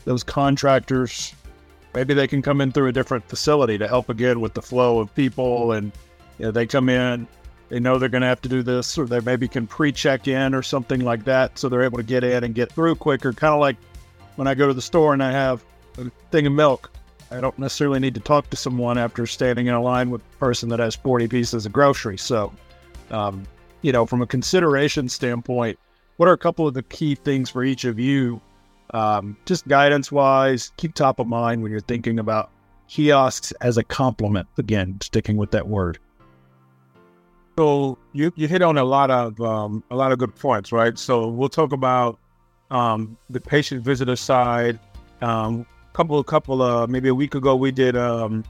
those 0.05 0.23
contractors. 0.23 1.35
Maybe 1.95 2.13
they 2.13 2.27
can 2.27 2.43
come 2.43 2.61
in 2.61 2.71
through 2.71 2.89
a 2.89 2.93
different 2.93 3.27
facility 3.31 3.79
to 3.79 3.89
help 3.89 4.11
again 4.11 4.41
with 4.41 4.53
the 4.53 4.63
flow 4.63 4.99
of 4.99 5.15
people. 5.15 5.73
And 5.73 5.91
you 6.39 6.45
know, 6.45 6.51
they 6.51 6.67
come 6.67 6.91
in, 6.91 7.27
they 7.75 7.81
know 7.81 7.99
they're 7.99 8.09
going 8.09 8.23
to 8.23 8.28
have 8.28 8.40
to 8.43 8.49
do 8.49 8.62
this, 8.62 8.97
or 8.97 9.04
they 9.04 9.19
maybe 9.19 9.49
can 9.49 9.66
pre 9.66 9.90
check 9.90 10.28
in 10.28 10.54
or 10.54 10.62
something 10.62 11.00
like 11.00 11.25
that. 11.25 11.59
So 11.59 11.69
they're 11.69 11.83
able 11.83 11.97
to 11.97 12.04
get 12.04 12.23
in 12.23 12.45
and 12.45 12.54
get 12.54 12.71
through 12.71 12.95
quicker. 12.95 13.33
Kind 13.33 13.52
of 13.52 13.59
like 13.59 13.75
when 14.37 14.47
I 14.47 14.54
go 14.54 14.69
to 14.69 14.75
the 14.75 14.81
store 14.81 15.12
and 15.12 15.21
I 15.21 15.33
have 15.33 15.64
a 15.99 16.09
thing 16.31 16.47
of 16.47 16.52
milk. 16.52 16.93
I 17.33 17.40
don't 17.40 17.59
necessarily 17.59 17.99
need 17.99 18.14
to 18.14 18.21
talk 18.21 18.49
to 18.50 18.57
someone 18.57 18.97
after 18.97 19.26
standing 19.26 19.66
in 19.66 19.75
a 19.75 19.83
line 19.83 20.11
with 20.11 20.21
a 20.21 20.37
person 20.37 20.69
that 20.69 20.78
has 20.78 20.95
40 20.95 21.26
pieces 21.26 21.66
of 21.66 21.73
groceries. 21.73 22.23
So, 22.23 22.52
um, 23.11 23.43
you 23.83 23.90
know, 23.90 24.07
from 24.07 24.23
a 24.23 24.26
consideration 24.28 25.09
standpoint, 25.09 25.76
what 26.16 26.28
are 26.28 26.33
a 26.33 26.38
couple 26.38 26.69
of 26.69 26.75
the 26.75 26.83
key 26.85 27.16
things 27.16 27.50
for 27.50 27.64
each 27.64 27.85
of 27.85 27.99
you, 27.99 28.40
um, 28.90 29.37
just 29.47 29.66
guidance 29.66 30.12
wise, 30.12 30.71
keep 30.76 30.95
top 30.95 31.19
of 31.19 31.26
mind 31.26 31.61
when 31.61 31.73
you're 31.73 31.81
thinking 31.81 32.21
about 32.21 32.52
kiosks 32.87 33.50
as 33.62 33.78
a 33.78 33.83
complement? 33.83 34.47
Again, 34.59 34.97
sticking 35.00 35.37
with 35.37 35.50
that 35.50 35.66
word. 35.66 35.99
So 37.56 37.99
you, 38.12 38.32
you 38.34 38.49
hit 38.49 38.62
on 38.62 38.78
a 38.78 38.84
lot 38.84 39.11
of 39.11 39.40
um, 39.40 39.84
a 39.90 39.96
lot 39.96 40.12
of 40.12 40.18
good 40.18 40.34
points, 40.34 40.73
right? 40.73 40.99
So 40.99 41.28
we'll 41.28 41.49
talk 41.49 41.73
about 41.73 42.18
um, 42.70 43.16
the 43.30 43.40
patient 43.40 43.84
visitor 43.84 44.16
side. 44.16 44.78
Um, 45.23 45.66
couple 45.92 46.18
a 46.18 46.25
couple 46.25 46.61
of 46.61 46.90
maybe 46.90 47.08
a 47.08 47.14
week 47.14 47.37
ago 47.37 47.54
we 47.54 47.70
did 47.70 47.96
um, 47.96 48.42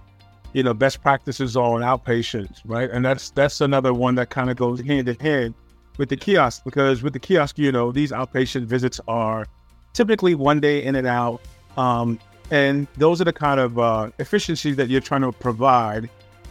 you 0.55 0.63
know 0.63 0.73
best 0.73 1.03
practices 1.03 1.57
on 1.57 1.83
outpatients, 1.83 2.63
right? 2.65 2.91
And 2.91 3.05
that's 3.05 3.31
that's 3.31 3.61
another 3.61 3.93
one 3.93 4.15
that 4.15 4.31
kind 4.31 4.51
of 4.51 4.57
goes 4.57 4.81
hand 4.81 5.09
in 5.09 5.19
hand 5.19 5.55
with 5.99 6.09
the 6.09 6.17
kiosk 6.17 6.65
because 6.65 7.03
with 7.03 7.13
the 7.13 7.19
kiosk, 7.19 7.59
you 7.59 7.71
know, 7.71 7.93
these 7.93 8.11
outpatient 8.11 8.65
visits 8.65 9.01
are 9.07 9.47
typically 9.93 10.35
one 10.35 10.61
day 10.61 10.83
in 10.83 10.97
and 10.97 11.07
out. 11.07 11.41
Um, 11.77 12.19
and 12.51 12.87
those 12.97 13.21
are 13.21 13.25
the 13.25 13.33
kind 13.33 13.61
of 13.61 13.79
uh, 13.79 14.11
efficiencies 14.19 14.77
that 14.77 14.89
you're 14.89 15.01
trying 15.01 15.23
to 15.23 15.33
provide 15.33 16.11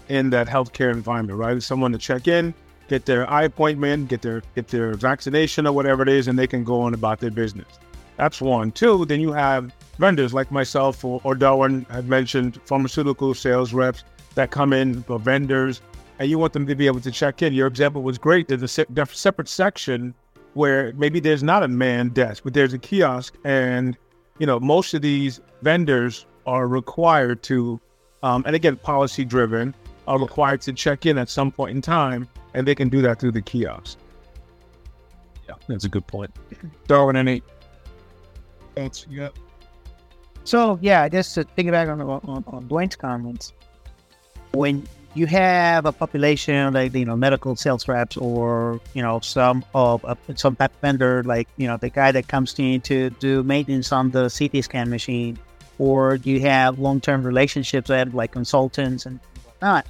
in 0.10 0.30
that 0.32 0.48
healthcare 0.48 0.92
environment, 0.92 1.38
right? 1.38 1.62
Someone 1.62 1.92
to 1.92 1.98
check 1.98 2.28
in, 2.28 2.54
get 2.88 3.06
their 3.06 3.30
eye 3.30 3.44
appointment, 3.44 4.10
get 4.10 4.22
their 4.22 4.42
get 4.56 4.68
their 4.68 4.94
vaccination 4.94 5.68
or 5.68 5.74
whatever 5.74 6.04
it 6.04 6.10
is, 6.10 6.28
and 6.28 6.38
they 6.38 6.48
can 6.48 6.64
go 6.64 6.82
on 6.82 6.94
about 6.94 7.20
their 7.20 7.32
business. 7.32 7.80
That's 8.18 8.42
one. 8.42 8.72
Two, 8.72 9.06
then 9.06 9.20
you 9.20 9.32
have 9.32 9.74
vendors 9.98 10.34
like 10.34 10.52
myself 10.52 11.04
or, 11.04 11.20
or 11.24 11.36
Darwin 11.36 11.86
had 11.90 12.08
mentioned, 12.08 12.60
pharmaceutical 12.66 13.34
sales 13.34 13.74
reps 13.74 14.04
that 14.36 14.52
come 14.52 14.74
in, 14.74 15.04
or 15.08 15.20
vendors, 15.20 15.82
and 16.20 16.30
you 16.30 16.38
want 16.38 16.54
them 16.54 16.68
to 16.68 16.76
be 16.76 16.88
able 16.88 17.00
to 17.02 17.12
check 17.12 17.42
in. 17.42 17.54
Your 17.54 17.68
example 17.68 18.02
was 18.02 18.18
great. 18.18 18.48
There's 18.48 18.64
a 18.64 18.68
se- 18.68 18.86
separate 19.12 19.50
section 19.50 20.14
where 20.54 20.94
maybe 20.94 21.20
there's 21.20 21.44
not 21.44 21.64
a 21.64 21.68
man 21.68 22.10
desk, 22.10 22.44
but 22.44 22.54
there's 22.54 22.74
a 22.74 22.80
kiosk, 22.80 23.36
and 23.44 23.98
you 24.40 24.46
know 24.46 24.60
most 24.60 24.94
of 24.94 25.02
these 25.02 25.42
vendors 25.62 26.26
are 26.46 26.68
required 26.68 27.42
to, 27.44 27.80
um, 28.22 28.44
and 28.46 28.56
again, 28.56 28.76
policy 28.76 29.26
driven 29.26 29.74
are 30.08 30.20
required 30.20 30.62
to 30.62 30.74
check 30.74 31.06
in 31.06 31.18
at 31.18 31.30
some 31.30 31.52
point 31.52 31.76
in 31.76 31.82
time, 31.82 32.28
and 32.54 32.68
they 32.68 32.76
can 32.76 32.90
do 32.90 33.02
that 33.02 33.20
through 33.20 33.32
the 33.32 33.42
kiosk. 33.42 33.98
Yeah, 35.48 35.56
that's 35.68 35.86
a 35.86 35.90
good 35.90 36.08
point. 36.08 36.32
Darwin, 36.88 37.16
any 37.16 37.42
thoughts? 38.76 39.06
Yeah. 39.10 39.30
So 40.44 40.78
yeah, 40.82 41.08
just 41.08 41.36
to 41.36 41.46
piggyback 41.46 41.92
on 41.92 42.02
on, 42.02 42.44
on 42.48 42.68
Duane's 42.68 42.96
comments, 42.96 43.54
when 44.52 44.86
you 45.16 45.28
have 45.28 45.86
a 45.86 45.92
population 45.92 46.74
like 46.74 46.94
you 46.94 47.06
know 47.06 47.16
medical 47.16 47.56
sales 47.56 47.88
reps 47.88 48.18
or 48.18 48.82
you 48.94 49.02
know 49.02 49.20
some 49.20 49.64
of 49.76 50.04
uh, 50.06 50.16
some 50.36 50.58
vendor 50.82 51.24
like 51.24 51.48
you 51.58 51.68
know 51.68 51.78
the 51.78 51.90
guy 51.90 52.12
that 52.12 52.28
comes 52.28 52.54
to 52.54 52.64
in 52.64 52.82
to 52.82 53.10
do 53.12 53.44
maintenance 53.44 53.92
on 53.92 54.12
the 54.12 54.30
CT 54.30 54.64
scan 54.64 54.90
machine, 54.90 55.38
or 55.78 56.16
you 56.16 56.42
have 56.42 56.80
long 56.80 57.00
term 57.00 57.24
relationships 57.24 57.90
with 57.90 58.14
like 58.14 58.32
consultants 58.32 59.06
and 59.06 59.20
whatnot 59.46 59.88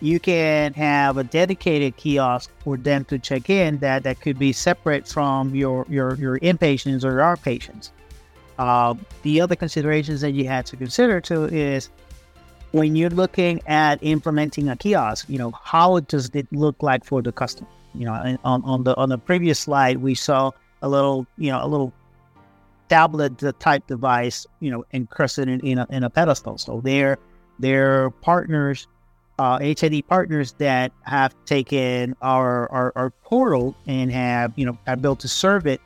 you 0.00 0.20
can 0.20 0.72
have 0.74 1.16
a 1.16 1.24
dedicated 1.24 1.96
kiosk 1.96 2.50
for 2.60 2.76
them 2.76 3.04
to 3.06 3.18
check 3.18 3.50
in 3.50 3.78
that, 3.78 4.04
that 4.04 4.20
could 4.20 4.38
be 4.38 4.52
separate 4.52 5.08
from 5.08 5.54
your, 5.54 5.84
your, 5.88 6.14
your 6.14 6.38
inpatients 6.38 7.04
or 7.04 7.12
your 7.12 7.20
outpatients. 7.20 7.90
Uh, 8.58 8.94
the 9.22 9.40
other 9.40 9.56
considerations 9.56 10.20
that 10.20 10.32
you 10.32 10.46
had 10.46 10.66
to 10.66 10.76
consider 10.76 11.20
too 11.20 11.44
is 11.44 11.90
when 12.72 12.96
you're 12.96 13.10
looking 13.10 13.60
at 13.66 13.98
implementing 14.02 14.68
a 14.68 14.76
kiosk, 14.76 15.28
you 15.28 15.38
know, 15.38 15.52
how 15.62 16.00
does 16.00 16.30
it 16.34 16.46
look 16.52 16.82
like 16.82 17.04
for 17.04 17.22
the 17.22 17.32
customer? 17.32 17.68
You 17.94 18.04
know, 18.04 18.36
on, 18.44 18.62
on 18.64 18.84
the 18.84 18.96
on 18.96 19.08
the 19.08 19.18
previous 19.18 19.58
slide, 19.58 19.98
we 19.98 20.14
saw 20.14 20.50
a 20.82 20.88
little, 20.88 21.26
you 21.38 21.50
know, 21.50 21.64
a 21.64 21.66
little 21.66 21.92
tablet 22.88 23.42
type 23.58 23.86
device, 23.86 24.46
you 24.60 24.70
know, 24.70 24.84
encrusted 24.92 25.48
in, 25.48 25.60
in, 25.60 25.78
a, 25.78 25.86
in 25.90 26.04
a 26.04 26.10
pedestal. 26.10 26.58
So 26.58 26.80
they're, 26.82 27.18
they're 27.58 28.10
partners 28.10 28.86
uh, 29.38 29.58
HID 29.58 30.06
partners 30.08 30.52
that 30.58 30.92
have 31.02 31.34
taken 31.44 32.16
our, 32.22 32.70
our, 32.72 32.92
our 32.96 33.10
portal 33.10 33.76
and 33.86 34.10
have 34.12 34.52
you 34.56 34.66
know 34.66 34.76
have 34.86 35.00
built 35.00 35.20
to 35.20 35.28
serve 35.28 35.66
it 35.66 35.80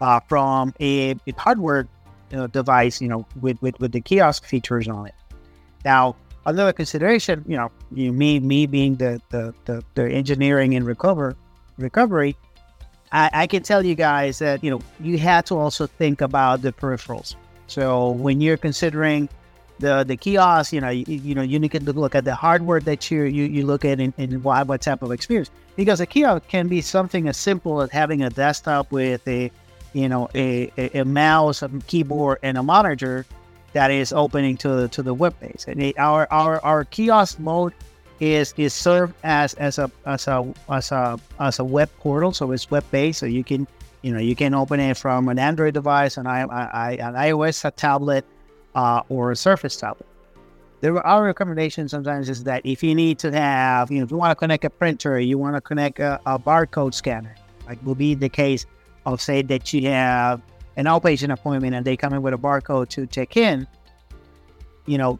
uh, 0.00 0.20
from 0.28 0.74
a, 0.80 1.10
a 1.26 1.32
hardware 1.36 1.88
uh, 2.32 2.46
device, 2.48 3.00
you 3.00 3.08
know, 3.08 3.26
with, 3.40 3.60
with 3.62 3.78
with 3.80 3.92
the 3.92 4.00
kiosk 4.00 4.44
features 4.44 4.88
on 4.88 5.06
it. 5.06 5.14
Now, 5.84 6.16
another 6.46 6.72
consideration, 6.72 7.44
you 7.46 7.56
know, 7.56 7.70
you, 7.92 8.12
me 8.12 8.40
me 8.40 8.66
being 8.66 8.96
the, 8.96 9.20
the 9.30 9.54
the, 9.64 9.82
the 9.94 10.08
engineering 10.10 10.74
and 10.74 10.86
recover 10.86 11.36
recovery, 11.78 12.36
I, 13.12 13.30
I 13.32 13.46
can 13.46 13.62
tell 13.62 13.84
you 13.84 13.94
guys 13.94 14.38
that 14.40 14.62
you 14.62 14.70
know 14.70 14.80
you 15.00 15.18
have 15.18 15.44
to 15.46 15.56
also 15.56 15.86
think 15.86 16.20
about 16.20 16.62
the 16.62 16.72
peripherals. 16.72 17.34
So 17.66 18.10
when 18.12 18.40
you're 18.40 18.56
considering 18.56 19.28
the 19.78 20.04
the 20.04 20.16
kiosk, 20.16 20.72
you 20.72 20.80
know, 20.80 20.90
you, 20.90 21.04
you 21.06 21.34
know, 21.34 21.42
you 21.42 21.58
need 21.58 21.72
to 21.72 21.92
look 21.92 22.14
at 22.14 22.24
the 22.24 22.34
hardware 22.34 22.80
that 22.80 23.10
you 23.10 23.22
you, 23.22 23.44
you 23.44 23.66
look 23.66 23.84
at 23.84 24.00
and, 24.00 24.12
and 24.18 24.42
what, 24.44 24.66
what 24.66 24.80
type 24.80 25.02
of 25.02 25.12
experience. 25.12 25.50
Because 25.76 26.00
a 26.00 26.06
kiosk 26.06 26.46
can 26.48 26.68
be 26.68 26.80
something 26.80 27.28
as 27.28 27.36
simple 27.36 27.80
as 27.80 27.90
having 27.90 28.22
a 28.22 28.30
desktop 28.30 28.90
with 28.90 29.26
a, 29.28 29.50
you 29.92 30.08
know, 30.08 30.28
a, 30.34 30.72
a, 30.76 31.00
a 31.00 31.04
mouse, 31.04 31.62
a 31.62 31.68
keyboard, 31.86 32.38
and 32.42 32.58
a 32.58 32.62
monitor 32.62 33.24
that 33.72 33.90
is 33.90 34.12
opening 34.12 34.56
to 34.56 34.68
the 34.68 34.88
to 34.88 35.02
the 35.02 35.14
web 35.14 35.38
page. 35.40 35.64
And 35.66 35.80
it, 35.82 35.98
our 35.98 36.26
our 36.30 36.60
our 36.64 36.84
kiosk 36.84 37.38
mode 37.38 37.72
is 38.20 38.54
is 38.56 38.74
served 38.74 39.14
as 39.22 39.54
as 39.54 39.78
a 39.78 39.90
as 40.06 40.26
a 40.26 40.52
as 40.68 40.90
a 40.90 41.18
as 41.38 41.58
a 41.58 41.64
web 41.64 41.90
portal, 41.98 42.32
so 42.32 42.50
it's 42.52 42.70
web 42.70 42.84
based, 42.90 43.20
so 43.20 43.26
you 43.26 43.44
can 43.44 43.66
you 44.02 44.12
know 44.12 44.18
you 44.18 44.34
can 44.34 44.54
open 44.54 44.80
it 44.80 44.96
from 44.96 45.28
an 45.28 45.38
Android 45.38 45.74
device, 45.74 46.16
an 46.16 46.26
I, 46.26 46.42
I, 46.42 46.92
an 46.94 47.14
iOS 47.14 47.64
a 47.64 47.70
tablet, 47.70 48.24
uh, 48.78 49.02
or 49.08 49.32
a 49.32 49.36
Surface 49.36 49.76
tablet. 49.76 50.06
There 50.80 50.94
are 50.94 51.04
our 51.04 51.24
recommendations 51.24 51.90
sometimes 51.90 52.28
is 52.28 52.44
that 52.44 52.62
if 52.64 52.84
you 52.84 52.94
need 52.94 53.18
to 53.18 53.32
have 53.32 53.90
you 53.90 53.98
know 53.98 54.04
if 54.04 54.10
you 54.12 54.16
want 54.16 54.30
to 54.30 54.36
connect 54.36 54.64
a 54.64 54.70
printer, 54.70 55.18
you 55.18 55.36
want 55.36 55.56
to 55.56 55.60
connect 55.60 55.98
a, 55.98 56.20
a 56.26 56.38
barcode 56.38 56.94
scanner, 56.94 57.34
like 57.66 57.84
will 57.84 57.96
be 57.96 58.14
the 58.14 58.28
case 58.28 58.66
of 59.04 59.20
say 59.20 59.42
that 59.42 59.72
you 59.72 59.88
have 59.88 60.40
an 60.76 60.84
outpatient 60.84 61.32
appointment 61.32 61.74
and 61.74 61.84
they 61.84 61.96
come 61.96 62.12
in 62.12 62.22
with 62.22 62.32
a 62.32 62.38
barcode 62.38 62.88
to 62.90 63.06
check 63.08 63.36
in. 63.36 63.66
You 64.86 64.98
know, 64.98 65.18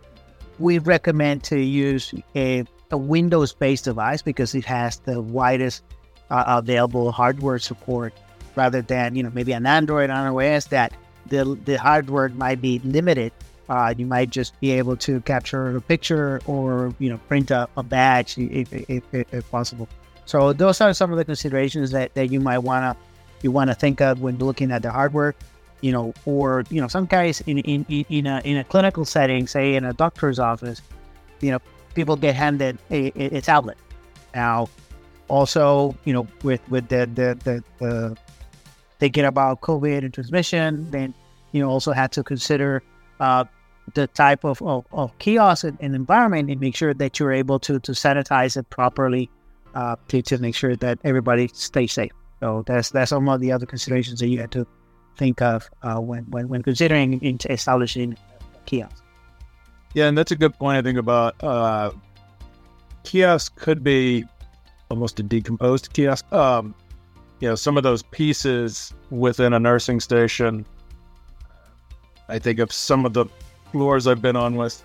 we 0.61 0.79
recommend 0.79 1.43
to 1.45 1.59
use 1.59 2.15
a 2.37 2.65
a 2.93 2.97
Windows 2.97 3.53
based 3.53 3.85
device 3.85 4.23
because 4.23 4.55
it 4.55 4.65
has 4.67 4.99
the 5.01 5.21
widest 5.21 5.83
uh, 6.31 6.45
available 6.47 7.11
hardware 7.11 7.59
support 7.59 8.15
rather 8.55 8.83
than, 8.83 9.17
you 9.17 9.23
know, 9.25 9.33
maybe 9.35 9.53
an 9.53 9.67
Android 9.67 10.11
on 10.11 10.33
iOS 10.33 10.69
that 10.69 10.93
the, 11.29 11.59
the 11.65 11.77
hardware 11.77 12.29
might 12.31 12.61
be 12.61 12.81
limited. 12.81 13.33
Uh, 13.69 13.93
you 13.97 14.07
might 14.07 14.31
just 14.31 14.59
be 14.61 14.71
able 14.71 14.97
to 14.97 15.21
capture 15.23 15.77
a 15.77 15.81
picture 15.81 16.41
or, 16.47 16.95
you 16.99 17.11
know, 17.11 17.19
print 17.29 17.51
a, 17.51 17.69
a 17.77 17.83
badge 17.83 18.39
if, 18.39 18.73
if, 18.73 19.03
if, 19.13 19.35
if 19.35 19.51
possible. 19.51 19.89
So 20.25 20.53
those 20.53 20.81
are 20.81 20.93
some 20.95 21.13
of 21.13 21.19
the 21.19 21.25
considerations 21.25 21.91
that, 21.91 22.15
that 22.15 22.31
you 22.31 22.41
might 22.41 22.59
want 22.59 22.97
to 22.97 23.05
you 23.41 23.53
want 23.53 23.71
to 23.71 23.75
think 23.75 24.01
of 24.01 24.21
when 24.21 24.37
looking 24.39 24.73
at 24.73 24.83
the 24.83 24.91
hardware 24.91 25.33
you 25.81 25.93
know, 25.93 26.13
or 26.25 26.65
you 26.71 26.81
know, 26.81 26.89
some 26.89 27.07
guys 27.07 27.41
in 27.43 27.59
in 27.59 27.85
in 28.09 28.27
a 28.27 28.41
in 28.45 28.57
a 28.57 28.65
clinical 28.65 29.05
setting, 29.05 29.47
say 29.47 29.75
in 29.75 29.85
a 29.85 29.93
doctor's 29.93 30.39
office, 30.39 30.83
you 31.41 31.51
know, 31.51 31.61
people 31.95 32.17
get 32.17 32.35
handed 32.35 32.79
a, 32.91 33.13
a, 33.37 33.41
tablet. 33.41 33.79
Now, 34.35 34.69
also, 35.29 35.95
you 36.05 36.13
know, 36.13 36.27
with 36.43 36.61
with 36.69 36.89
the 36.89 37.09
the, 37.15 37.39
the, 37.45 37.65
the 37.79 38.17
thinking 38.99 39.25
about 39.25 39.61
COVID 39.61 39.99
and 39.99 40.13
transmission, 40.13 40.91
then 40.91 41.15
you 41.53 41.63
know 41.63 41.71
also 41.71 41.93
had 41.93 42.11
to 42.13 42.23
consider 42.23 42.83
uh, 43.21 43.45
the 43.95 44.07
type 44.09 44.45
of, 44.45 44.61
of, 44.63 44.87
of 44.93 45.17
kiosk 45.19 45.65
and, 45.65 45.79
and, 45.81 45.95
environment 45.95 46.51
and 46.51 46.61
make 46.61 46.77
sure 46.77 46.95
that 46.95 47.19
you're 47.19 47.33
able 47.33 47.59
to 47.61 47.79
to 47.81 47.93
sanitize 47.93 48.57
it 48.57 48.69
properly 48.71 49.31
uh, 49.75 49.97
to, 50.09 50.23
to 50.23 50.39
make 50.39 50.55
sure 50.55 50.77
that 50.77 50.99
everybody 51.05 51.49
stays 51.49 51.93
safe. 51.93 52.13
So 52.41 52.65
that's 52.67 52.91
that's 52.91 53.11
some 53.11 53.29
of 53.29 53.41
the 53.41 53.53
other 53.53 53.67
considerations 53.67 54.21
that 54.21 54.29
you 54.29 54.41
had 54.41 54.53
to 54.53 54.67
think 55.17 55.43
of 55.43 55.69
uh, 55.83 55.97
when, 55.97 56.25
when 56.31 56.49
when 56.49 56.63
considering 56.63 57.21
establishing 57.49 58.17
kiosks. 58.67 59.03
Yeah, 59.95 60.07
and 60.07 60.17
that's 60.17 60.33
a 60.33 60.37
good 60.37 60.55
point. 60.59 60.79
I 60.79 60.83
think 60.83 60.99
about 60.99 61.43
uh, 61.43 61.91
kiosk 63.05 63.57
could 63.57 63.83
be 63.83 64.25
almost 64.91 65.19
a 65.19 65.23
decomposed 65.23 65.93
kiosk. 65.93 66.31
Um, 66.33 66.75
you 67.41 67.49
know, 67.49 67.55
some 67.55 67.77
of 67.77 67.83
those 67.83 68.03
pieces 68.03 68.93
within 69.11 69.53
a 69.53 69.59
nursing 69.59 70.01
station. 70.01 70.67
I 72.29 72.39
think 72.39 72.59
of 72.59 72.73
some 72.73 73.07
of 73.07 73.15
the 73.15 73.27
floors 73.73 74.07
I've 74.07 74.23
been 74.23 74.37
on 74.37 74.57
with 74.57 74.83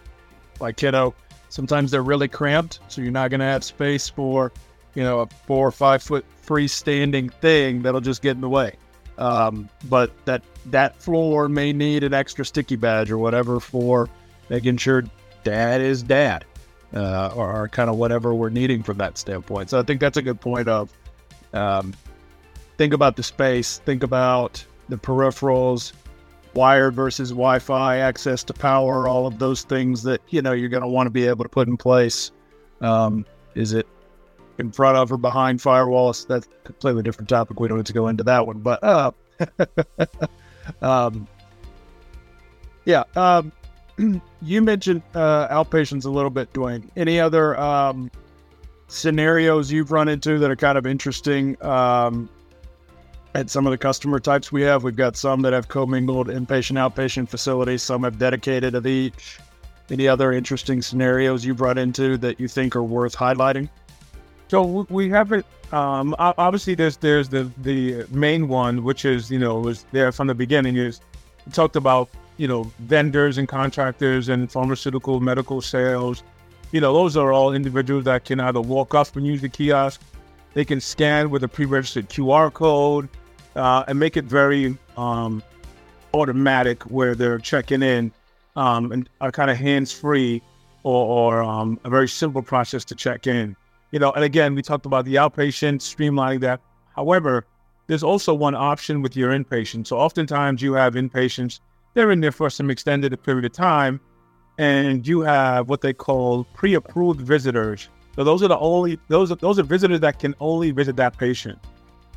my 0.60 0.72
kiddo. 0.72 1.14
Sometimes 1.50 1.92
they're 1.92 2.04
really 2.04 2.28
cramped, 2.28 2.80
so 2.88 3.02
you're 3.02 3.12
not 3.12 3.30
going 3.30 3.40
to 3.40 3.46
have 3.46 3.64
space 3.64 4.10
for, 4.10 4.52
you 4.96 5.04
know, 5.04 5.20
a 5.20 5.28
four 5.28 5.68
or 5.68 5.72
five 5.72 6.02
foot 6.02 6.26
freestanding 6.46 7.32
thing 7.36 7.82
that'll 7.82 8.02
just 8.02 8.22
get 8.22 8.32
in 8.32 8.42
the 8.42 8.50
way. 8.50 8.76
Um, 9.18 9.70
but 9.90 10.12
that 10.26 10.42
that 10.68 10.96
floor 11.00 11.48
may 11.48 11.72
need 11.72 12.04
an 12.04 12.14
extra 12.14 12.44
sticky 12.44 12.78
badge 12.78 13.12
or 13.12 13.18
whatever 13.20 13.60
for 13.60 14.10
making 14.50 14.78
sure 14.78 15.04
dad 15.44 15.82
is 15.82 16.02
dad, 16.02 16.46
uh, 16.96 17.32
or, 17.36 17.64
or 17.64 17.68
kind 17.68 17.90
of 17.90 17.98
whatever 17.98 18.34
we're 18.34 18.50
needing 18.50 18.82
from 18.82 18.98
that 18.98 19.18
standpoint. 19.18 19.70
So 19.70 19.80
I 19.80 19.84
think 19.84 20.00
that's 20.00 20.18
a 20.18 20.22
good 20.22 20.42
point 20.42 20.68
of 20.68 20.92
um, 21.54 21.94
think 22.78 22.94
about 22.94 23.16
the 23.16 23.24
space, 23.24 23.78
think 23.86 24.02
about 24.02 24.66
the 24.90 24.98
peripherals, 24.98 25.94
wired 26.54 26.94
versus 26.94 27.30
Wi-Fi, 27.30 27.98
access 27.98 28.44
to 28.44 28.54
power, 28.54 29.08
all 29.08 29.28
of 29.28 29.40
those 29.40 29.64
things 29.64 30.04
that 30.04 30.22
you 30.30 30.42
know 30.42 30.52
you're 30.52 30.70
going 30.70 30.84
to 30.84 30.90
want 30.90 31.08
to 31.08 31.12
be 31.12 31.28
able 31.28 31.44
to 31.44 31.50
put 31.50 31.68
in 31.68 31.78
place. 31.78 32.32
Um, 32.82 33.26
is 33.56 33.74
it 33.74 33.88
in 34.58 34.72
front 34.72 34.98
of 34.98 35.12
or 35.12 35.18
behind 35.18 35.60
firewalls? 35.60 36.28
That's 36.28 36.48
a 36.48 36.66
completely 36.66 37.04
different 37.04 37.30
topic. 37.30 37.60
We 37.60 37.68
don't 37.68 37.78
need 37.78 37.86
to 37.88 37.94
go 37.94 38.08
into 38.08 38.24
that 38.24 38.46
one, 38.46 38.60
but 38.60 38.84
uh, 38.84 39.12
um, 40.82 41.28
yeah. 42.86 43.04
Um, 43.16 43.52
you 44.42 44.62
mentioned 44.62 45.02
uh, 45.14 45.48
outpatients 45.50 46.06
a 46.06 46.10
little 46.10 46.30
bit, 46.30 46.52
Duane. 46.54 46.90
Any 46.96 47.20
other 47.20 47.60
um, 47.60 48.12
scenarios 48.88 49.72
you've 49.72 49.92
run 49.92 50.08
into 50.08 50.40
that 50.40 50.50
are 50.50 50.56
kind 50.56 50.78
of 50.78 50.86
interesting 50.86 51.64
um, 51.64 52.30
at 53.36 53.50
some 53.50 53.66
of 53.66 53.72
the 53.72 53.78
customer 53.78 54.20
types 54.20 54.52
we 54.52 54.62
have? 54.62 54.84
We've 54.84 54.96
got 54.96 55.16
some 55.16 55.42
that 55.42 55.54
have 55.54 55.68
commingled 55.68 56.28
inpatient, 56.28 56.78
outpatient 56.78 57.30
facilities. 57.30 57.82
Some 57.82 58.04
have 58.04 58.20
dedicated 58.20 58.76
of 58.76 58.86
each. 58.86 59.40
Any 59.90 60.08
other 60.08 60.32
interesting 60.32 60.82
scenarios 60.82 61.46
you've 61.46 61.62
run 61.62 61.78
into 61.78 62.18
that 62.18 62.40
you 62.40 62.48
think 62.48 62.76
are 62.76 62.84
worth 62.84 63.16
highlighting? 63.16 63.70
So 64.48 64.86
we 64.90 65.10
have 65.10 65.32
it. 65.32 65.46
Um, 65.72 66.16
obviously, 66.20 66.76
there's 66.76 66.98
there's 66.98 67.30
the 67.30 67.52
the 67.64 68.06
main 68.12 68.48
one, 68.48 68.84
which 68.84 69.06
is 69.06 69.32
you 69.32 69.40
know 69.40 69.60
was 69.60 69.86
there 69.92 70.12
from 70.12 70.28
the 70.28 70.36
beginning. 70.36 70.78
Is 70.78 71.02
talked 71.52 71.76
about 71.76 72.10
you 72.38 72.48
know, 72.48 72.64
vendors 72.80 73.38
and 73.38 73.48
contractors 73.48 74.30
and 74.30 74.52
pharmaceutical 74.52 75.20
medical 75.20 75.62
sales. 75.62 76.24
You 76.72 76.82
know, 76.82 76.94
those 76.94 77.16
are 77.16 77.32
all 77.32 77.54
individuals 77.54 78.06
that 78.06 78.26
can 78.26 78.40
either 78.40 78.62
walk 78.62 78.96
up 78.96 79.16
and 79.16 79.26
use 79.26 79.42
the 79.42 79.50
kiosk, 79.50 80.02
they 80.54 80.66
can 80.66 80.80
scan 80.80 81.30
with 81.30 81.44
a 81.44 81.48
pre-registered 81.48 82.10
QR 82.10 82.52
code, 82.54 83.10
uh, 83.56 83.84
and 83.88 84.00
make 84.00 84.18
it 84.18 84.26
very 84.26 84.78
um, 84.98 85.44
automatic 86.14 86.84
where 86.84 87.16
they're 87.16 87.40
checking 87.40 87.82
in 87.82 88.12
um, 88.56 88.92
and 88.92 89.10
are 89.22 89.32
kind 89.32 89.50
of 89.50 89.58
hands-free 89.58 90.42
or, 90.84 91.34
or 91.34 91.44
um, 91.44 91.80
a 91.84 91.90
very 91.90 92.08
simple 92.08 92.42
process 92.42 92.84
to 92.86 92.96
check 92.96 93.28
in. 93.28 93.56
You 93.92 94.00
know, 94.00 94.12
and 94.12 94.24
again, 94.24 94.56
we 94.56 94.62
talked 94.62 94.86
about 94.86 95.06
the 95.06 95.16
outpatient 95.16 95.80
streamlining 95.80 96.42
that. 96.42 96.62
However, 96.96 97.46
there's 97.88 98.04
also 98.04 98.34
one 98.34 98.56
option 98.56 99.02
with 99.02 99.16
your 99.16 99.32
inpatient. 99.32 99.88
So 99.88 99.98
oftentimes 99.98 100.62
you 100.62 100.74
have 100.74 100.94
inpatients 100.94 101.60
they're 101.94 102.12
in 102.12 102.22
there 102.22 102.32
for 102.32 102.50
some 102.50 102.70
extended 102.70 103.22
period 103.24 103.46
of 103.46 103.52
time, 103.52 104.00
and 104.58 105.08
you 105.08 105.22
have 105.22 105.70
what 105.70 105.82
they 105.82 105.94
call 105.94 106.46
pre-approved 106.54 107.22
visitors. 107.22 107.90
So 108.16 108.24
those 108.24 108.44
are 108.44 108.48
the 108.48 108.58
only 108.58 109.00
those 109.08 109.30
those 109.30 109.60
are 109.60 109.64
visitors 109.64 110.00
that 110.02 110.20
can 110.20 110.36
only 110.40 110.72
visit 110.72 110.96
that 110.98 111.18
patient. 111.18 111.60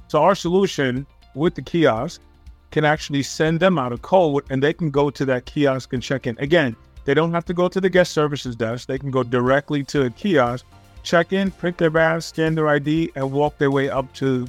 So 0.08 0.22
our 0.22 0.34
solution 0.34 1.06
with 1.36 1.54
the 1.54 1.62
kiosk 1.62 2.20
can 2.70 2.84
actually 2.84 3.22
send 3.22 3.60
them 3.60 3.78
out 3.78 3.92
a 3.92 3.98
code 3.98 4.44
and 4.50 4.62
they 4.62 4.72
can 4.72 4.90
go 4.90 5.10
to 5.10 5.24
that 5.24 5.46
kiosk 5.46 5.92
and 5.92 6.02
check 6.02 6.26
in. 6.26 6.36
Again, 6.38 6.74
they 7.04 7.14
don't 7.14 7.32
have 7.32 7.44
to 7.44 7.54
go 7.54 7.68
to 7.68 7.80
the 7.80 7.88
guest 7.88 8.12
services 8.12 8.56
desk. 8.56 8.88
They 8.88 8.98
can 8.98 9.10
go 9.10 9.22
directly 9.22 9.84
to 9.84 10.06
a 10.06 10.10
kiosk, 10.10 10.66
check 11.04 11.32
in, 11.32 11.52
print 11.52 11.78
their 11.78 11.90
badge, 11.90 12.24
scan 12.24 12.54
their 12.54 12.68
ID, 12.68 13.12
and 13.14 13.30
walk 13.30 13.58
their 13.58 13.70
way 13.70 13.88
up 13.88 14.12
to 14.14 14.48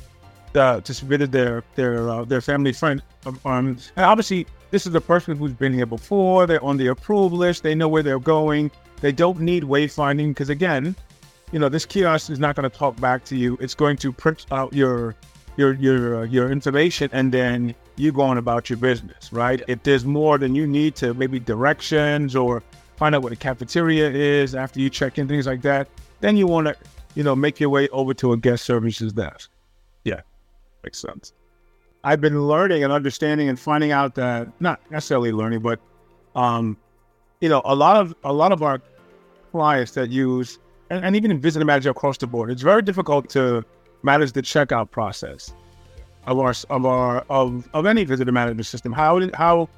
the 0.54 0.82
to 0.84 1.06
visit 1.06 1.32
their 1.32 1.64
their 1.76 2.10
uh, 2.10 2.26
their 2.26 2.42
family 2.42 2.74
friend. 2.74 3.04
Um, 3.26 3.40
and 3.46 3.92
obviously, 3.98 4.48
this 4.72 4.88
is 4.88 4.96
a 4.96 5.02
person 5.02 5.38
who's 5.38 5.54
been 5.54 5.74
here 5.74 5.86
before. 5.86 6.48
They're 6.48 6.64
on 6.64 6.78
the 6.78 6.88
approved 6.88 7.36
list. 7.36 7.64
They 7.64 7.76
know 7.76 7.88
where 7.88 8.04
they're 8.04 8.20
going. 8.20 8.72
They 9.02 9.12
don't 9.12 9.40
need 9.40 9.64
wayfinding 9.64 10.30
because, 10.30 10.50
again, 10.50 10.96
you 11.52 11.60
know, 11.60 11.70
this 11.70 11.86
kiosk 11.86 12.30
is 12.30 12.40
not 12.40 12.56
going 12.56 12.70
to 12.70 12.76
talk 12.76 13.00
back 13.00 13.24
to 13.26 13.38
you. 13.38 13.58
It's 13.62 13.76
going 13.76 13.98
to 13.98 14.12
print 14.12 14.48
out 14.52 14.74
your 14.74 15.16
your 15.58 15.74
your 15.74 16.22
uh, 16.22 16.24
your 16.24 16.52
information, 16.52 17.10
and 17.12 17.32
then 17.32 17.76
you 17.98 18.12
go 18.12 18.22
on 18.22 18.38
about 18.38 18.70
your 18.70 18.78
business, 18.78 19.34
right? 19.34 19.62
If 19.68 19.84
there's 19.84 20.06
more 20.06 20.38
than 20.38 20.56
you 20.56 20.66
need 20.66 20.96
to, 20.98 21.14
maybe 21.14 21.40
directions 21.40 22.36
or 22.36 22.64
find 22.96 23.14
out 23.14 23.24
what 23.24 23.30
the 23.30 23.36
cafeteria 23.36 24.10
is 24.10 24.56
after 24.56 24.80
you 24.80 24.90
check 24.90 25.18
in, 25.18 25.28
things 25.28 25.46
like 25.46 25.62
that, 25.64 25.88
then 26.20 26.38
you 26.38 26.48
want 26.48 26.68
to, 26.68 26.76
you 27.16 27.24
know, 27.24 27.36
make 27.36 27.60
your 27.60 27.70
way 27.70 27.90
over 27.90 28.14
to 28.14 28.34
a 28.34 28.38
guest 28.38 28.64
services 28.64 29.14
desk. 29.14 29.50
Yeah, 30.04 30.22
makes 30.84 31.00
sense. 31.00 31.34
I've 32.04 32.22
been 32.22 32.48
learning 32.48 32.84
and 32.84 32.94
understanding 32.94 33.50
and 33.50 33.60
finding 33.60 33.92
out 33.92 34.16
that 34.16 34.48
not 34.62 34.80
necessarily 34.92 35.32
learning, 35.32 35.60
but 35.60 35.80
um, 36.36 36.78
you 37.42 37.50
know, 37.50 37.62
a 37.66 37.76
lot 37.76 37.98
of 37.98 38.16
a 38.24 38.32
lot 38.32 38.52
of 38.52 38.62
our 38.62 38.82
clients 39.52 39.92
that 39.94 40.10
use 40.10 40.60
and, 40.90 41.04
and 41.04 41.16
even 41.16 41.32
in 41.32 41.40
visitor 41.40 41.66
manager 41.66 41.90
across 41.90 42.18
the 42.18 42.28
board, 42.28 42.52
it's 42.52 42.62
very 42.62 42.82
difficult 42.82 43.30
to 43.30 43.66
manage 44.04 44.32
the 44.34 44.42
checkout 44.42 44.92
process 44.92 45.54
of 46.26 46.40
our 46.40 46.54
of 46.70 46.86
our 46.86 47.26
of, 47.30 47.68
of 47.74 47.86
any 47.86 48.04
visitor 48.04 48.32
management 48.32 48.66
system. 48.66 48.92
How 48.92 49.30
how 49.34 49.70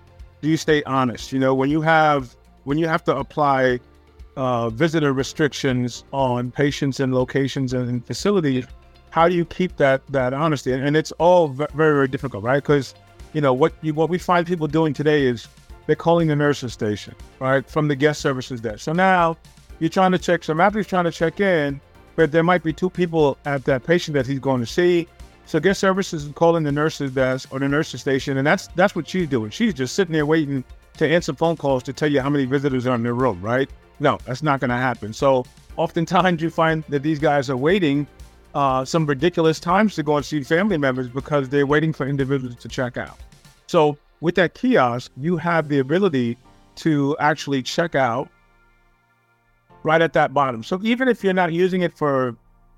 do 0.42 0.50
you 0.50 0.58
stay 0.58 0.84
honest? 0.84 1.32
You 1.32 1.40
know, 1.40 1.54
when 1.54 1.70
you 1.70 1.82
have 1.82 2.36
when 2.64 2.78
you 2.78 2.88
have 2.88 3.04
to 3.06 3.16
apply 3.16 3.80
uh, 4.36 4.70
visitor 4.70 5.14
restrictions 5.14 6.04
on 6.12 6.52
patients 6.52 7.00
and 7.00 7.14
locations 7.14 7.74
and 7.74 8.06
facilities, 8.06 8.66
how 9.12 9.28
do 9.28 9.36
you 9.36 9.46
keep 9.46 9.78
that 9.78 10.06
that 10.08 10.34
honesty? 10.34 10.72
And, 10.72 10.84
and 10.86 10.98
it's 10.98 11.12
all 11.14 11.48
very 11.50 11.72
very 11.74 12.08
difficult, 12.08 12.44
right? 12.44 12.62
Because 12.62 12.96
you 13.34 13.42
know 13.42 13.54
what 13.54 13.74
you 13.82 13.94
what 13.94 14.10
we 14.10 14.18
find 14.18 14.46
people 14.46 14.68
doing 14.68 14.94
today 14.94 15.26
is 15.26 15.48
they're 15.86 15.96
calling 15.96 16.28
the 16.28 16.36
nurses 16.36 16.74
station, 16.74 17.16
right, 17.40 17.68
from 17.68 17.88
the 17.88 17.96
guest 17.96 18.22
services 18.22 18.62
desk. 18.62 18.80
So 18.80 18.94
now 18.94 19.38
you're 19.80 19.90
trying 19.90 20.12
to 20.12 20.20
check. 20.20 20.44
So 20.44 20.60
after 20.60 20.80
you're 20.80 20.84
trying 20.84 21.06
to 21.06 21.12
check 21.12 21.40
in, 21.40 21.82
but 22.16 22.32
there 22.32 22.44
might 22.44 22.64
be 22.64 22.74
two 22.74 22.90
people 22.90 23.38
at 23.46 23.64
that 23.66 23.84
patient 23.84 24.16
that 24.16 24.28
he's 24.28 24.40
going 24.40 24.62
to 24.62 24.68
see. 24.68 25.08
So 25.46 25.60
guest 25.60 25.80
services 25.80 26.26
is 26.26 26.32
calling 26.34 26.64
the 26.64 26.72
nurse's 26.72 27.12
desk 27.12 27.52
or 27.52 27.60
the 27.60 27.68
nurse's 27.68 28.02
station, 28.02 28.38
and 28.38 28.46
that's 28.46 28.68
that's 28.76 28.96
what 28.96 29.08
she's 29.08 29.28
doing. 29.28 29.50
She's 29.50 29.74
just 29.74 29.96
sitting 29.96 30.14
there 30.14 30.26
waiting 30.26 30.64
to 30.98 31.08
answer 31.08 31.34
phone 31.34 31.58
calls 31.58 31.82
to 31.84 31.94
tell 31.94 32.12
you 32.12 32.22
how 32.22 32.30
many 32.30 32.46
visitors 32.46 32.86
are 32.86 32.96
in 32.96 33.04
the 33.04 33.14
room, 33.14 33.42
right? 33.42 33.70
No, 34.00 34.20
that's 34.26 34.44
not 34.44 34.60
going 34.60 34.70
to 34.70 34.76
happen. 34.76 35.14
So 35.14 35.46
oftentimes 35.76 36.42
you 36.42 36.50
find 36.50 36.84
that 36.90 37.04
these 37.04 37.20
guys 37.20 37.50
are 37.50 37.58
waiting 37.58 38.06
uh, 38.54 38.84
some 38.84 39.06
ridiculous 39.06 39.60
times 39.60 39.96
to 39.96 40.04
go 40.04 40.18
and 40.18 40.26
see 40.26 40.44
family 40.44 40.78
members 40.78 41.08
because 41.08 41.50
they're 41.50 41.66
waiting 41.66 41.94
for 41.94 42.08
individuals 42.08 42.56
to 42.58 42.68
check 42.68 42.98
out. 42.98 43.18
So 43.68 43.98
with 44.22 44.36
that 44.36 44.54
kiosk, 44.54 45.12
you 45.18 45.38
have 45.38 45.70
the 45.70 45.80
ability 45.80 46.38
to 46.78 47.16
actually 47.20 47.64
check 47.64 47.96
out 47.96 48.30
right 49.84 50.02
at 50.02 50.14
that 50.14 50.34
bottom. 50.34 50.64
So 50.64 50.80
even 50.84 51.08
if 51.08 51.24
you're 51.24 51.34
not 51.34 51.54
using 51.54 51.82
it 51.82 51.98
for 51.98 52.36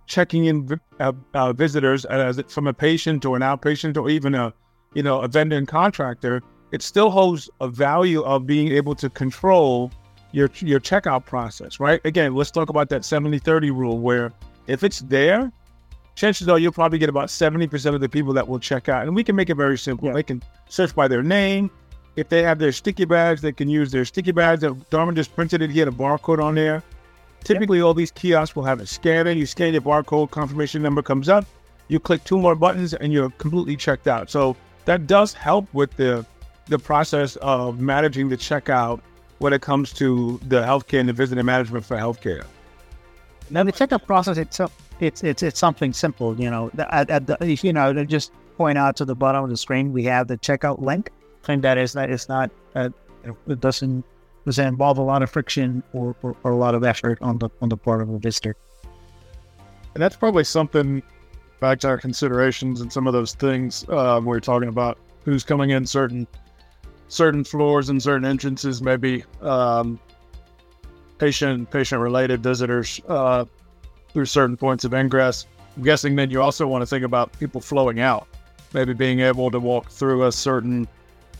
checking 0.07 0.45
in 0.45 0.79
uh, 0.99 1.13
uh, 1.33 1.53
visitors 1.53 2.05
as 2.05 2.41
from 2.47 2.67
a 2.67 2.73
patient 2.73 3.25
or 3.25 3.35
an 3.35 3.41
outpatient 3.41 3.95
or 3.97 4.09
even 4.09 4.35
a 4.35 4.53
you 4.93 5.03
know 5.03 5.21
a 5.21 5.27
vendor 5.27 5.57
and 5.57 5.67
contractor, 5.67 6.41
it 6.71 6.81
still 6.81 7.09
holds 7.09 7.49
a 7.61 7.67
value 7.67 8.21
of 8.23 8.45
being 8.45 8.69
able 8.69 8.95
to 8.95 9.09
control 9.09 9.91
your 10.31 10.49
your 10.59 10.79
checkout 10.79 11.25
process, 11.25 11.79
right? 11.79 12.01
Again, 12.05 12.35
let's 12.35 12.51
talk 12.51 12.69
about 12.69 12.89
that 12.89 13.01
70-30 13.01 13.75
rule 13.75 13.99
where 13.99 14.31
if 14.67 14.83
it's 14.83 14.99
there, 14.99 15.51
chances 16.15 16.47
are 16.47 16.59
you'll 16.59 16.71
probably 16.71 16.99
get 16.99 17.09
about 17.09 17.27
70% 17.27 17.93
of 17.93 18.01
the 18.01 18.09
people 18.09 18.33
that 18.33 18.47
will 18.47 18.59
check 18.59 18.89
out. 18.89 19.07
And 19.07 19.15
we 19.15 19.23
can 19.23 19.35
make 19.35 19.49
it 19.49 19.55
very 19.55 19.77
simple. 19.77 20.07
Yeah. 20.07 20.13
They 20.13 20.23
can 20.23 20.41
search 20.69 20.95
by 20.95 21.07
their 21.07 21.23
name. 21.23 21.69
If 22.15 22.29
they 22.29 22.43
have 22.43 22.59
their 22.59 22.71
sticky 22.71 23.05
badge, 23.05 23.41
they 23.41 23.53
can 23.53 23.69
use 23.69 23.91
their 23.91 24.05
sticky 24.05 24.31
badge. 24.31 24.63
Darwin 24.89 25.15
just 25.15 25.33
printed 25.35 25.61
it. 25.61 25.69
He 25.69 25.79
had 25.79 25.87
a 25.87 25.91
barcode 25.91 26.43
on 26.43 26.55
there. 26.55 26.83
Typically, 27.43 27.79
yep. 27.79 27.85
all 27.85 27.93
these 27.93 28.11
kiosks 28.11 28.55
will 28.55 28.63
have 28.63 28.79
a 28.79 28.85
scanner. 28.85 29.31
You 29.31 29.45
scan 29.45 29.73
your 29.73 29.81
barcode, 29.81 30.31
confirmation 30.31 30.81
number 30.81 31.01
comes 31.01 31.27
up. 31.27 31.45
You 31.87 31.99
click 31.99 32.23
two 32.23 32.39
more 32.39 32.55
buttons, 32.55 32.93
and 32.93 33.11
you're 33.11 33.31
completely 33.31 33.75
checked 33.75 34.07
out. 34.07 34.29
So 34.29 34.55
that 34.85 35.07
does 35.07 35.33
help 35.33 35.71
with 35.73 35.95
the 35.97 36.25
the 36.67 36.79
process 36.79 37.35
of 37.37 37.79
managing 37.79 38.29
the 38.29 38.37
checkout 38.37 39.01
when 39.39 39.51
it 39.51 39.61
comes 39.61 39.91
to 39.91 40.39
the 40.47 40.61
healthcare 40.61 40.99
and 40.99 41.09
the 41.09 41.13
visitor 41.13 41.43
management 41.43 41.83
for 41.83 41.97
healthcare. 41.97 42.45
Now, 43.49 43.63
the 43.63 43.73
checkout 43.73 44.05
process 44.05 44.37
itself, 44.37 44.71
it's 44.99 45.23
it's 45.23 45.43
it's 45.43 45.59
something 45.59 45.91
simple. 45.91 46.39
You 46.39 46.49
know, 46.49 46.71
at, 46.77 47.09
at 47.09 47.27
the 47.27 47.59
you 47.63 47.73
know, 47.73 48.05
just 48.05 48.31
point 48.55 48.77
out 48.77 48.95
to 48.97 49.05
the 49.05 49.15
bottom 49.15 49.43
of 49.43 49.49
the 49.49 49.57
screen, 49.57 49.91
we 49.91 50.03
have 50.03 50.27
the 50.27 50.37
checkout 50.37 50.79
link. 50.79 51.09
And 51.47 51.63
that 51.63 51.77
is 51.77 51.93
that 51.93 52.09
is 52.11 52.29
not 52.29 52.51
uh, 52.75 52.89
it 53.47 53.59
doesn't 53.59 54.05
does 54.45 54.55
that 54.55 54.67
involve 54.67 54.97
a 54.97 55.03
lot 55.03 55.21
of 55.21 55.29
friction 55.29 55.83
or, 55.93 56.15
or, 56.21 56.35
or, 56.43 56.51
a 56.51 56.57
lot 56.57 56.73
of 56.73 56.83
effort 56.83 57.19
on 57.21 57.37
the 57.37 57.49
on 57.61 57.69
the 57.69 57.77
part 57.77 58.01
of 58.01 58.09
a 58.09 58.17
visitor? 58.17 58.55
And 59.93 60.01
that's 60.01 60.15
probably 60.15 60.43
something 60.43 61.03
back 61.59 61.79
to 61.81 61.87
our 61.89 61.97
considerations 61.97 62.81
and 62.81 62.91
some 62.91 63.07
of 63.07 63.13
those 63.13 63.33
things 63.35 63.87
um, 63.89 64.25
we 64.25 64.35
are 64.35 64.39
talking 64.41 64.69
about 64.69 64.97
who's 65.23 65.43
coming 65.43 65.69
in 65.69 65.85
certain 65.85 66.27
certain 67.07 67.43
floors 67.43 67.89
and 67.89 68.01
certain 68.01 68.25
entrances, 68.25 68.81
maybe 68.81 69.23
um, 69.41 69.99
patient 71.19 71.69
patient 71.69 72.01
related 72.01 72.41
visitors 72.41 72.99
uh, 73.07 73.45
through 74.11 74.25
certain 74.25 74.57
points 74.57 74.83
of 74.83 74.93
ingress. 74.93 75.45
I'm 75.77 75.83
guessing 75.83 76.15
then 76.15 76.31
you 76.31 76.41
also 76.41 76.67
want 76.67 76.81
to 76.81 76.85
think 76.85 77.05
about 77.05 77.37
people 77.39 77.61
flowing 77.61 77.99
out, 77.99 78.27
maybe 78.73 78.93
being 78.93 79.19
able 79.19 79.51
to 79.51 79.59
walk 79.59 79.89
through 79.89 80.25
a 80.25 80.31
certain 80.31 80.87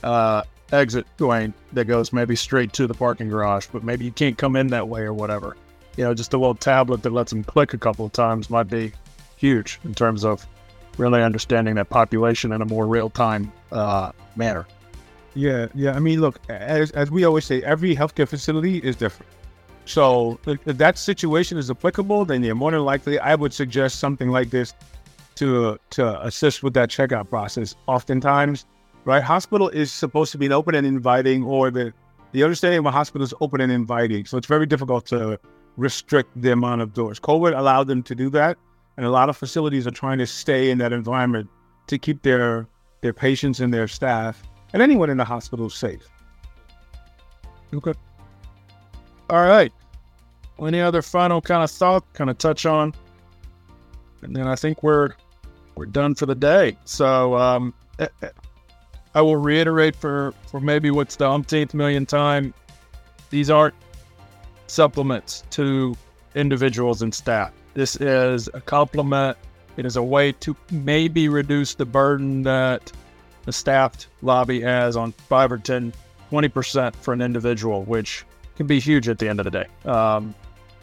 uh, 0.04 0.44
exit 0.72 1.06
lane 1.20 1.54
that 1.74 1.86
goes 1.86 2.14
maybe 2.14 2.36
straight 2.36 2.74
to 2.74 2.88
the 2.88 2.94
parking 2.94 3.30
garage, 3.30 3.68
but 3.72 3.84
maybe 3.84 4.06
you 4.06 4.12
can't 4.12 4.38
come 4.38 4.56
in 4.56 4.68
that 4.68 4.88
way 4.88 5.02
or 5.02 5.14
whatever. 5.14 5.56
You 5.98 6.06
know, 6.06 6.14
just 6.14 6.34
a 6.34 6.38
little 6.38 6.56
tablet 6.56 7.04
that 7.04 7.12
lets 7.12 7.32
them 7.32 7.44
click 7.44 7.74
a 7.74 7.78
couple 7.78 8.06
of 8.06 8.14
times 8.14 8.50
might 8.50 8.70
be 8.70 8.94
huge 9.38 9.80
in 9.84 9.94
terms 9.94 10.24
of 10.24 10.46
really 10.98 11.22
understanding 11.22 11.76
that 11.76 11.90
population 11.90 12.52
in 12.52 12.62
a 12.62 12.66
more 12.66 12.88
real 12.88 13.10
time 13.10 13.52
uh, 13.72 14.12
manner. 14.36 14.66
Yeah, 15.34 15.68
yeah. 15.74 15.94
I 15.94 16.00
mean, 16.00 16.22
look, 16.22 16.40
as, 16.50 16.92
as 16.92 17.10
we 17.10 17.24
always 17.24 17.46
say, 17.46 17.64
every 17.64 17.96
healthcare 17.96 18.28
facility 18.28 18.78
is 18.80 18.96
different. 18.96 19.32
So 19.86 20.40
if 20.46 20.78
that 20.78 20.98
situation 20.98 21.58
is 21.58 21.72
applicable, 21.72 22.26
then 22.26 22.44
you're 22.44 22.56
more 22.56 22.72
than 22.72 22.82
likely, 22.82 23.18
I 23.20 23.36
would 23.36 23.54
suggest 23.54 24.00
something 24.00 24.30
like 24.30 24.50
this 24.50 24.74
to 25.36 25.80
to 25.92 26.22
assist 26.26 26.62
with 26.62 26.74
that 26.76 26.90
checkout 26.90 27.30
process. 27.30 27.76
Oftentimes, 27.88 28.66
right? 29.06 29.24
Hospital 29.24 29.70
is 29.70 29.92
supposed 29.92 30.32
to 30.32 30.38
be 30.38 30.46
an 30.46 30.52
open 30.52 30.76
and 30.76 30.86
inviting, 30.86 31.44
or 31.44 31.72
the 31.72 31.94
the 32.32 32.44
understanding 32.44 32.80
of 32.80 32.86
a 32.86 32.92
hospital 32.92 33.24
is 33.24 33.34
open 33.42 33.60
and 33.60 33.72
inviting. 33.72 34.26
So 34.26 34.38
it's 34.38 34.48
very 34.48 34.66
difficult 34.66 35.06
to 35.08 35.38
restrict 35.76 36.30
the 36.42 36.54
amount 36.54 36.82
of 36.82 36.94
doors. 36.94 37.20
COVID 37.20 37.58
allowed 37.58 37.88
them 37.88 38.04
to 38.04 38.16
do 38.16 38.30
that, 38.32 38.58
and 38.98 39.06
a 39.06 39.10
lot 39.10 39.30
of 39.30 39.38
facilities 39.38 39.86
are 39.88 39.92
trying 39.92 40.18
to 40.20 40.28
stay 40.28 40.70
in 40.70 40.78
that 40.78 40.94
environment 40.94 41.50
to 41.88 41.98
keep 41.98 42.22
their 42.22 42.68
their 43.02 43.14
patients 43.14 43.60
and 43.60 43.74
their 43.74 43.88
staff 43.88 44.44
and 44.74 44.82
anyone 44.82 45.10
in 45.10 45.18
the 45.18 45.26
hospital 45.26 45.70
safe. 45.70 46.08
Okay. 47.74 47.94
All 49.30 49.46
right. 49.46 49.72
Any 50.60 50.80
other 50.80 51.02
final 51.02 51.42
kind 51.42 51.64
of 51.64 51.72
thought, 51.72 52.06
kind 52.14 52.30
of 52.30 52.38
touch 52.38 52.68
on, 52.68 52.94
and 54.22 54.36
then 54.36 54.48
I 54.48 54.56
think 54.56 54.84
we're 54.84 55.14
we're 55.76 55.88
done 55.88 56.14
for 56.14 56.28
the 56.28 56.36
day. 56.36 56.78
So 56.86 57.36
um, 57.36 57.74
eh, 57.98 58.08
eh, 58.22 58.30
I 59.14 59.22
will 59.22 59.38
reiterate 59.38 59.96
for, 59.96 60.34
for 60.48 60.60
maybe 60.60 60.90
what's 60.92 61.18
the 61.18 61.30
umpteenth 61.30 61.74
million 61.74 62.06
time. 62.06 62.54
These 63.30 63.50
aren't 63.50 63.76
supplements 64.68 65.44
to 65.52 65.96
individuals 66.36 67.02
and 67.02 67.14
staff. 67.14 67.52
This 67.74 67.96
is 67.98 68.50
a 68.54 68.62
complement. 68.62 69.38
It 69.78 69.86
is 69.86 69.96
a 69.96 70.04
way 70.04 70.32
to 70.34 70.56
maybe 70.72 71.30
reduce 71.30 71.76
the 71.76 71.86
burden 71.86 72.44
that 72.44 72.92
the 73.46 73.52
staffed 73.52 74.08
lobby 74.22 74.62
has 74.62 74.96
on 74.96 75.12
five 75.12 75.52
or 75.52 75.58
10, 75.58 75.94
20% 76.32 76.96
for 76.96 77.14
an 77.14 77.22
individual, 77.22 77.84
which 77.84 78.26
can 78.56 78.68
be 78.68 78.80
huge 78.80 79.10
at 79.10 79.20
the 79.20 79.28
end 79.28 79.40
of 79.40 79.46
the 79.46 79.52
day. 79.52 79.68
Um, 79.86 80.36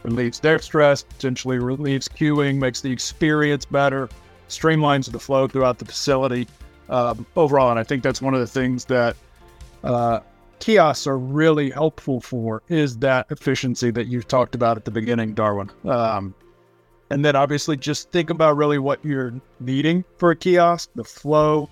relieves 0.03 0.41
their 0.41 0.59
stress, 0.59 1.03
potentially 1.03 1.59
relieves 1.59 2.09
queuing, 2.09 2.57
makes 2.57 2.81
the 2.81 2.91
experience 2.91 3.65
better, 3.65 4.09
streamlines 4.49 5.11
the 5.11 5.19
flow 5.19 5.47
throughout 5.47 5.79
the 5.79 5.85
facility 5.85 6.47
um, 6.89 7.27
overall. 7.37 7.71
And 7.71 7.79
I 7.79 7.85
think 7.85 8.03
that's 8.03 8.23
one 8.23 8.35
of 8.35 8.41
the 8.41 8.47
things 8.47 8.85
that 8.87 9.17
uh, 9.85 10.21
kiosks 10.59 11.07
are 11.07 11.19
really 11.19 11.71
helpful 11.71 12.21
for 12.21 12.63
is 12.69 12.99
that 12.99 13.27
efficiency 13.31 13.91
that 13.91 14.07
you 14.07 14.23
talked 14.23 14.55
about 14.55 14.77
at 14.77 14.85
the 14.85 14.91
beginning, 14.91 15.35
Darwin. 15.35 15.71
Um, 15.85 16.35
and 17.11 17.25
then 17.25 17.37
obviously 17.37 17.77
just 17.77 18.11
think 18.11 18.31
about 18.31 18.57
really 18.57 18.79
what 18.79 19.03
you're 19.05 19.33
needing 19.61 20.05
for 20.19 20.31
a 20.31 20.37
kiosk, 20.37 20.91
the 20.95 21.05
flow. 21.05 21.69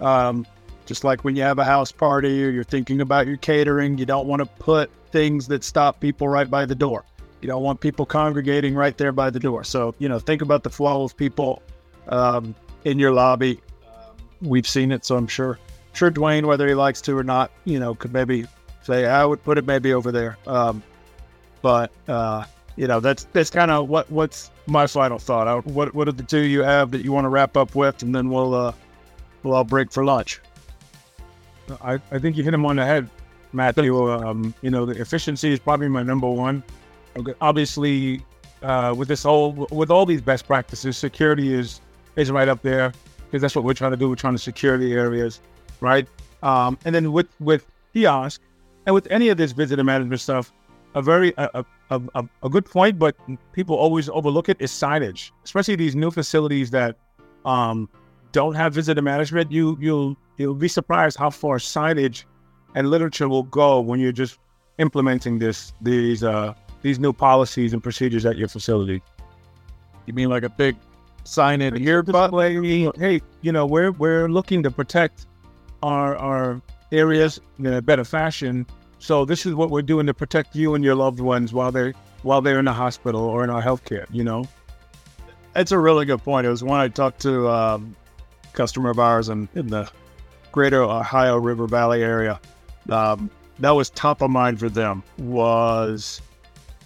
Um, 0.00 0.46
just 0.84 1.02
like 1.02 1.24
when 1.24 1.34
you 1.34 1.42
have 1.42 1.58
a 1.58 1.64
house 1.64 1.90
party 1.90 2.44
or 2.44 2.50
you're 2.50 2.62
thinking 2.62 3.00
about 3.00 3.26
your 3.26 3.36
catering, 3.38 3.98
you 3.98 4.06
don't 4.06 4.28
want 4.28 4.40
to 4.40 4.46
put 4.46 4.90
things 5.10 5.48
that 5.48 5.64
stop 5.64 5.98
people 5.98 6.28
right 6.28 6.48
by 6.48 6.64
the 6.64 6.74
door. 6.74 7.04
You 7.40 7.48
don't 7.48 7.62
want 7.62 7.80
people 7.80 8.06
congregating 8.06 8.74
right 8.74 8.96
there 8.96 9.12
by 9.12 9.30
the 9.30 9.40
door. 9.40 9.64
So, 9.64 9.94
you 9.98 10.08
know, 10.08 10.18
think 10.18 10.42
about 10.42 10.62
the 10.62 10.70
flow 10.70 11.02
of 11.02 11.16
people 11.16 11.62
um, 12.08 12.54
in 12.84 12.98
your 12.98 13.12
lobby 13.12 13.60
we've 14.46 14.68
seen 14.68 14.92
it, 14.92 15.04
so 15.04 15.16
I'm 15.16 15.26
sure 15.26 15.58
sure 15.96 16.10
Duane, 16.10 16.46
whether 16.46 16.68
he 16.68 16.74
likes 16.74 17.00
to 17.02 17.16
or 17.16 17.24
not, 17.24 17.50
you 17.64 17.80
know, 17.80 17.94
could 17.94 18.12
maybe 18.12 18.46
say 18.82 19.06
I 19.06 19.24
would 19.24 19.42
put 19.42 19.58
it 19.58 19.66
maybe 19.66 19.92
over 19.92 20.12
there. 20.12 20.36
Um, 20.46 20.82
but 21.62 21.90
uh, 22.06 22.44
you 22.76 22.86
know, 22.86 23.00
that's 23.00 23.24
that's 23.32 23.50
kind 23.50 23.70
of 23.70 23.88
what 23.88 24.10
what's 24.10 24.50
my 24.66 24.86
final 24.86 25.18
thought. 25.18 25.48
I, 25.48 25.56
what 25.70 25.94
what 25.94 26.06
are 26.08 26.12
the 26.12 26.22
two 26.22 26.40
you 26.40 26.62
have 26.62 26.90
that 26.92 27.02
you 27.04 27.12
want 27.12 27.24
to 27.24 27.28
wrap 27.28 27.56
up 27.56 27.74
with, 27.74 28.02
and 28.02 28.14
then 28.14 28.30
we'll 28.30 28.54
uh, 28.54 28.72
we'll 29.42 29.54
all 29.54 29.64
break 29.64 29.90
for 29.90 30.04
lunch. 30.04 30.40
I, 31.82 31.94
I 32.12 32.18
think 32.20 32.36
you 32.36 32.44
hit 32.44 32.54
him 32.54 32.64
on 32.64 32.76
the 32.76 32.84
head, 32.84 33.10
Matthew. 33.52 34.10
Um, 34.12 34.54
you 34.62 34.70
know, 34.70 34.86
the 34.86 35.00
efficiency 35.00 35.52
is 35.52 35.58
probably 35.58 35.88
my 35.88 36.02
number 36.02 36.28
one. 36.28 36.62
Obviously, 37.40 38.22
uh, 38.62 38.94
with 38.96 39.08
this 39.08 39.22
whole 39.22 39.52
with 39.72 39.90
all 39.90 40.06
these 40.06 40.20
best 40.20 40.46
practices, 40.46 40.96
security 40.96 41.52
is 41.52 41.80
is 42.14 42.30
right 42.30 42.48
up 42.48 42.62
there 42.62 42.92
because 43.26 43.42
that's 43.42 43.54
what 43.54 43.64
we're 43.64 43.74
trying 43.74 43.90
to 43.90 43.96
do. 43.96 44.08
We're 44.08 44.16
trying 44.16 44.34
to 44.34 44.38
secure 44.38 44.78
the 44.78 44.92
areas, 44.92 45.40
right? 45.80 46.08
Um, 46.42 46.78
and 46.84 46.94
then 46.94 47.12
with 47.12 47.28
with 47.40 47.66
kiosk 47.92 48.40
and 48.86 48.94
with 48.94 49.06
any 49.10 49.28
of 49.28 49.36
this 49.36 49.52
visitor 49.52 49.84
management 49.84 50.20
stuff, 50.20 50.52
a 50.94 51.02
very 51.02 51.34
a, 51.36 51.64
a, 51.90 52.00
a, 52.14 52.24
a 52.42 52.48
good 52.48 52.64
point, 52.64 52.98
but 52.98 53.16
people 53.52 53.76
always 53.76 54.08
overlook 54.08 54.48
it 54.48 54.56
is 54.60 54.70
signage, 54.70 55.30
especially 55.44 55.76
these 55.76 55.94
new 55.94 56.10
facilities 56.10 56.70
that 56.70 56.96
um, 57.44 57.88
don't 58.32 58.54
have 58.54 58.74
visitor 58.74 59.02
management. 59.02 59.50
You 59.52 59.76
you'll 59.80 60.16
you'll 60.36 60.54
be 60.54 60.68
surprised 60.68 61.16
how 61.16 61.30
far 61.30 61.58
signage 61.58 62.24
and 62.74 62.90
literature 62.90 63.28
will 63.28 63.44
go 63.44 63.80
when 63.80 64.00
you're 64.00 64.12
just 64.12 64.38
implementing 64.78 65.38
this 65.38 65.72
these 65.80 66.22
uh, 66.22 66.54
these 66.82 66.98
new 66.98 67.12
policies 67.12 67.72
and 67.72 67.82
procedures 67.82 68.24
at 68.26 68.36
your 68.36 68.48
facility. 68.48 69.02
You 70.06 70.12
mean 70.14 70.28
like 70.28 70.44
a 70.44 70.48
big 70.48 70.76
sign 71.26 71.60
in 71.60 71.76
here, 71.76 72.02
but 72.02 72.30
hey, 72.30 73.20
you 73.42 73.52
know, 73.52 73.66
we're 73.66 73.92
we're 73.92 74.28
looking 74.28 74.62
to 74.62 74.70
protect 74.70 75.26
our 75.82 76.16
our 76.16 76.60
areas 76.92 77.40
in 77.58 77.66
a 77.66 77.82
better 77.82 78.04
fashion. 78.04 78.66
So 78.98 79.24
this 79.24 79.46
is 79.46 79.54
what 79.54 79.70
we're 79.70 79.82
doing 79.82 80.06
to 80.06 80.14
protect 80.14 80.56
you 80.56 80.74
and 80.74 80.82
your 80.82 80.94
loved 80.94 81.20
ones 81.20 81.52
while 81.52 81.72
they're 81.72 81.94
while 82.22 82.40
they're 82.40 82.58
in 82.58 82.64
the 82.64 82.72
hospital 82.72 83.20
or 83.20 83.44
in 83.44 83.50
our 83.50 83.62
healthcare. 83.62 84.06
You 84.10 84.24
know, 84.24 84.48
it's 85.54 85.72
a 85.72 85.78
really 85.78 86.04
good 86.04 86.22
point. 86.22 86.46
It 86.46 86.50
was 86.50 86.64
one 86.64 86.80
I 86.80 86.88
talked 86.88 87.20
to 87.22 87.48
um, 87.48 87.96
a 88.44 88.56
customer 88.56 88.90
of 88.90 88.98
ours 88.98 89.28
in, 89.28 89.48
in 89.54 89.68
the 89.68 89.90
greater 90.52 90.82
Ohio 90.82 91.36
River 91.36 91.66
Valley 91.66 92.02
area. 92.02 92.40
Um, 92.88 93.30
that 93.58 93.70
was 93.70 93.90
top 93.90 94.22
of 94.22 94.30
mind 94.30 94.58
for 94.58 94.68
them 94.68 95.02
was 95.18 96.20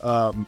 um, 0.03 0.46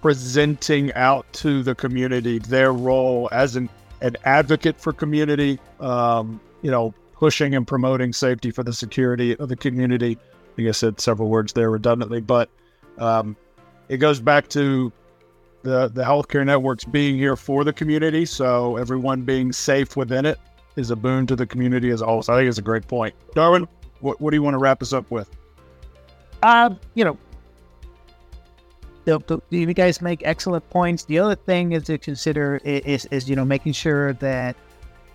presenting 0.00 0.92
out 0.94 1.30
to 1.32 1.62
the 1.62 1.74
community 1.74 2.38
their 2.38 2.72
role 2.72 3.28
as 3.32 3.56
an, 3.56 3.68
an 4.00 4.16
advocate 4.24 4.80
for 4.80 4.92
community, 4.92 5.58
um, 5.80 6.40
you 6.62 6.70
know, 6.70 6.94
pushing 7.14 7.54
and 7.54 7.66
promoting 7.66 8.12
safety 8.12 8.50
for 8.50 8.62
the 8.62 8.72
security 8.72 9.36
of 9.38 9.48
the 9.48 9.56
community. 9.56 10.16
I 10.16 10.56
think 10.56 10.68
I 10.68 10.72
said 10.72 11.00
several 11.00 11.28
words 11.28 11.52
there 11.52 11.70
redundantly, 11.70 12.20
but 12.20 12.48
um, 12.98 13.36
it 13.88 13.98
goes 13.98 14.20
back 14.20 14.48
to 14.50 14.92
the, 15.62 15.88
the 15.88 16.02
healthcare 16.02 16.44
networks 16.44 16.84
being 16.84 17.16
here 17.16 17.36
for 17.36 17.64
the 17.64 17.72
community. 17.72 18.24
So 18.24 18.76
everyone 18.76 19.22
being 19.22 19.52
safe 19.52 19.96
within 19.96 20.24
it 20.24 20.38
is 20.76 20.90
a 20.90 20.96
boon 20.96 21.26
to 21.26 21.36
the 21.36 21.46
community 21.46 21.90
as 21.90 22.00
a 22.00 22.06
whole. 22.06 22.20
I 22.20 22.38
think 22.38 22.48
it's 22.48 22.58
a 22.58 22.62
great 22.62 22.86
point. 22.86 23.14
Darwin, 23.34 23.66
what, 24.00 24.20
what 24.20 24.30
do 24.30 24.36
you 24.36 24.42
want 24.42 24.54
to 24.54 24.58
wrap 24.58 24.80
us 24.80 24.92
up 24.92 25.10
with? 25.10 25.28
Um, 26.42 26.78
you 26.94 27.04
know, 27.04 27.18
the, 29.16 29.40
you 29.48 29.72
guys 29.72 30.02
make 30.02 30.20
excellent 30.24 30.68
points. 30.68 31.04
The 31.04 31.18
other 31.18 31.34
thing 31.34 31.72
is 31.72 31.84
to 31.84 31.96
consider 31.96 32.60
is, 32.64 33.06
is 33.06 33.28
you 33.28 33.36
know 33.36 33.44
making 33.44 33.72
sure 33.72 34.12
that 34.14 34.54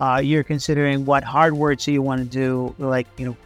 uh, 0.02 0.20
you're 0.24 0.44
considering 0.44 1.06
what 1.06 1.24
hardware 1.24 1.76
do 1.76 1.92
you 1.92 2.02
want 2.02 2.20
to 2.20 2.26
do. 2.26 2.74
Like 2.80 3.08
you 3.18 3.28
know, 3.28 3.38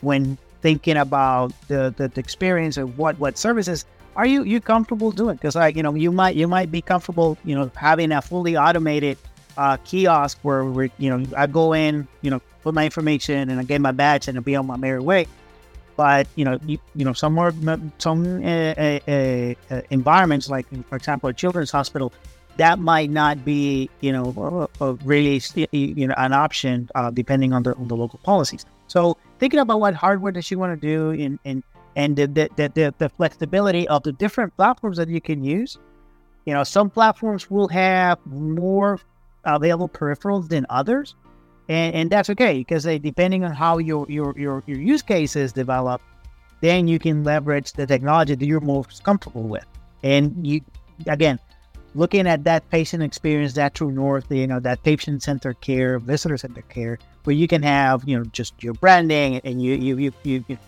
when 0.00 0.38
thinking 0.62 0.96
about 0.96 1.52
the, 1.68 1.92
the, 1.96 2.08
the 2.08 2.20
experience 2.20 2.76
of 2.76 2.98
what 2.98 3.18
what 3.18 3.36
services 3.36 3.84
are 4.16 4.26
you 4.26 4.42
you 4.44 4.60
comfortable 4.60 5.10
doing? 5.10 5.36
Because 5.36 5.54
like 5.54 5.76
you 5.76 5.82
know 5.82 5.94
you 5.94 6.10
might 6.10 6.36
you 6.36 6.48
might 6.48 6.70
be 6.70 6.80
comfortable 6.80 7.36
you 7.44 7.54
know 7.54 7.70
having 7.76 8.12
a 8.12 8.22
fully 8.22 8.56
automated 8.56 9.18
uh, 9.56 9.76
kiosk 9.84 10.38
where 10.42 10.64
we 10.64 10.90
you 10.98 11.10
know 11.10 11.26
I 11.36 11.46
go 11.46 11.74
in 11.74 12.08
you 12.22 12.30
know 12.30 12.40
put 12.62 12.74
my 12.74 12.84
information 12.84 13.50
and 13.50 13.60
I 13.60 13.62
get 13.64 13.80
my 13.80 13.92
badge 13.92 14.28
and 14.28 14.36
I'll 14.36 14.44
be 14.44 14.56
on 14.56 14.66
my 14.66 14.76
merry 14.76 15.00
way. 15.00 15.26
But 16.00 16.28
you 16.34 16.46
know, 16.46 16.58
you, 16.64 16.78
you 16.94 17.04
know, 17.04 17.12
some 17.12 17.34
more 17.34 17.52
some 17.98 18.42
uh, 18.42 18.48
uh, 18.48 19.00
uh, 19.70 19.82
environments, 19.90 20.48
like 20.48 20.64
for 20.88 20.96
example, 20.96 21.28
a 21.28 21.34
children's 21.34 21.70
hospital, 21.70 22.10
that 22.56 22.78
might 22.78 23.10
not 23.10 23.44
be 23.44 23.90
you 24.00 24.10
know 24.10 24.70
really 25.04 25.42
you 25.72 26.06
know 26.08 26.14
an 26.16 26.32
option 26.32 26.88
depending 27.12 27.52
on 27.52 27.64
the 27.64 27.74
on 27.74 27.88
the 27.88 27.94
local 27.94 28.18
policies. 28.20 28.64
So 28.86 29.18
thinking 29.38 29.60
about 29.60 29.78
what 29.78 29.92
hardware 29.92 30.32
that 30.32 30.50
you 30.50 30.58
want 30.58 30.80
to 30.80 30.80
do 30.80 31.10
and 31.22 31.38
and 31.44 31.62
and 31.96 32.16
the 32.16 32.26
the, 32.56 32.72
the 32.72 32.94
the 32.96 33.10
flexibility 33.10 33.86
of 33.88 34.02
the 34.02 34.12
different 34.12 34.56
platforms 34.56 34.96
that 34.96 35.08
you 35.10 35.20
can 35.20 35.44
use. 35.44 35.76
You 36.46 36.54
know, 36.54 36.64
some 36.64 36.88
platforms 36.88 37.50
will 37.50 37.68
have 37.68 38.16
more 38.24 39.00
available 39.44 39.90
peripherals 39.90 40.48
than 40.48 40.64
others 40.70 41.14
and, 41.70 41.94
and 41.94 42.10
that's 42.10 42.28
okay 42.30 42.58
because 42.58 42.82
depending 42.84 43.44
on 43.44 43.52
how 43.52 43.78
your, 43.78 44.04
your 44.08 44.36
your 44.36 44.62
your 44.66 44.78
use 44.78 45.02
case 45.02 45.36
is 45.36 45.52
developed, 45.52 46.04
then 46.60 46.88
you 46.88 46.98
can 46.98 47.22
leverage 47.22 47.72
the 47.74 47.86
technology 47.86 48.34
that 48.34 48.44
you're 48.44 48.60
most 48.60 49.04
comfortable 49.04 49.44
with. 49.44 49.64
And 50.02 50.44
you 50.44 50.62
again, 51.06 51.38
looking 51.94 52.26
at 52.26 52.42
that 52.42 52.68
patient 52.70 53.04
experience, 53.04 53.52
that 53.54 53.74
true 53.74 53.92
north, 53.92 54.26
you 54.32 54.48
know, 54.48 54.58
that 54.58 54.82
patient 54.82 55.22
centered 55.22 55.60
care, 55.60 56.00
visitor 56.00 56.36
centered 56.36 56.68
care, 56.68 56.98
where 57.22 57.36
you 57.36 57.46
can 57.46 57.62
have 57.62 58.02
you 58.04 58.18
know 58.18 58.24
just 58.32 58.60
your 58.64 58.74
branding 58.74 59.40
and 59.44 59.62
you 59.62 59.74
you 59.74 59.96
you 59.96 60.12
you. 60.24 60.44
you 60.48 60.58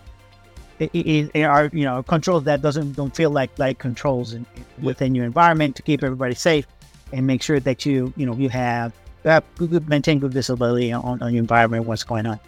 it, 0.79 0.91
it, 0.95 1.31
it 1.35 1.43
are 1.43 1.69
you 1.73 1.85
know 1.85 2.03
controls 2.05 2.45
that 2.45 2.63
doesn't 2.63 2.93
don't 2.93 3.15
feel 3.15 3.31
like 3.31 3.57
like 3.59 3.79
controls 3.79 4.35
in, 4.35 4.47
within 4.81 5.15
your 5.15 5.25
environment 5.25 5.77
to 5.77 5.83
keep 5.83 6.03
everybody 6.03 6.35
safe 6.35 6.67
and 7.13 7.27
make 7.27 7.43
sure 7.43 7.61
that 7.61 7.85
you 7.85 8.13
you 8.17 8.25
know 8.25 8.35
you 8.35 8.49
have 8.49 8.93
uh, 9.25 9.41
maintain 9.87 10.19
good 10.19 10.33
visibility 10.33 10.93
on, 10.93 11.23
on 11.23 11.33
your 11.33 11.41
environment, 11.41 11.87
what's 11.87 12.05
going 12.05 12.27
on. 12.27 12.39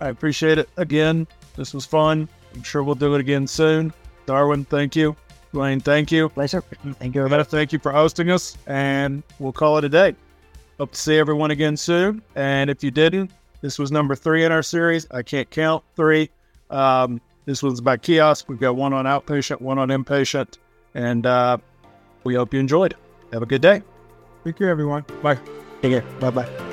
I 0.00 0.08
appreciate 0.08 0.58
it. 0.58 0.68
Again, 0.76 1.26
this 1.56 1.74
was 1.74 1.84
fun. 1.84 2.28
I'm 2.54 2.62
sure 2.62 2.82
we'll 2.82 2.94
do 2.94 3.14
it 3.14 3.20
again 3.20 3.46
soon. 3.46 3.92
Darwin, 4.26 4.64
thank 4.64 4.96
you. 4.96 5.16
Duane, 5.52 5.80
thank 5.80 6.12
you. 6.12 6.28
Pleasure. 6.28 6.62
Thank 6.98 7.14
you. 7.14 7.22
Everybody. 7.22 7.44
Thank 7.44 7.72
you 7.72 7.78
for 7.78 7.92
hosting 7.92 8.30
us, 8.30 8.56
and 8.66 9.22
we'll 9.38 9.52
call 9.52 9.78
it 9.78 9.84
a 9.84 9.88
day. 9.88 10.14
Hope 10.78 10.92
to 10.92 10.98
see 10.98 11.18
everyone 11.18 11.50
again 11.50 11.76
soon. 11.76 12.22
And 12.36 12.70
if 12.70 12.84
you 12.84 12.90
didn't, 12.90 13.30
this 13.60 13.78
was 13.78 13.90
number 13.90 14.14
three 14.14 14.44
in 14.44 14.52
our 14.52 14.62
series. 14.62 15.06
I 15.10 15.22
can't 15.22 15.50
count 15.50 15.84
three. 15.96 16.30
Um, 16.70 17.20
this 17.44 17.62
one's 17.62 17.80
about 17.80 18.02
kiosk. 18.02 18.48
We've 18.48 18.60
got 18.60 18.76
one 18.76 18.92
on 18.92 19.04
outpatient, 19.04 19.60
one 19.60 19.78
on 19.78 19.88
inpatient, 19.88 20.58
and 20.94 21.26
uh, 21.26 21.58
we 22.24 22.34
hope 22.34 22.54
you 22.54 22.60
enjoyed. 22.60 22.94
Have 23.32 23.42
a 23.42 23.46
good 23.46 23.62
day. 23.62 23.82
Take 24.44 24.56
care, 24.56 24.70
everyone. 24.70 25.04
Bye. 25.22 25.38
Take 25.82 25.92
care. 25.92 26.04
Bye 26.20 26.30
bye. 26.30 26.69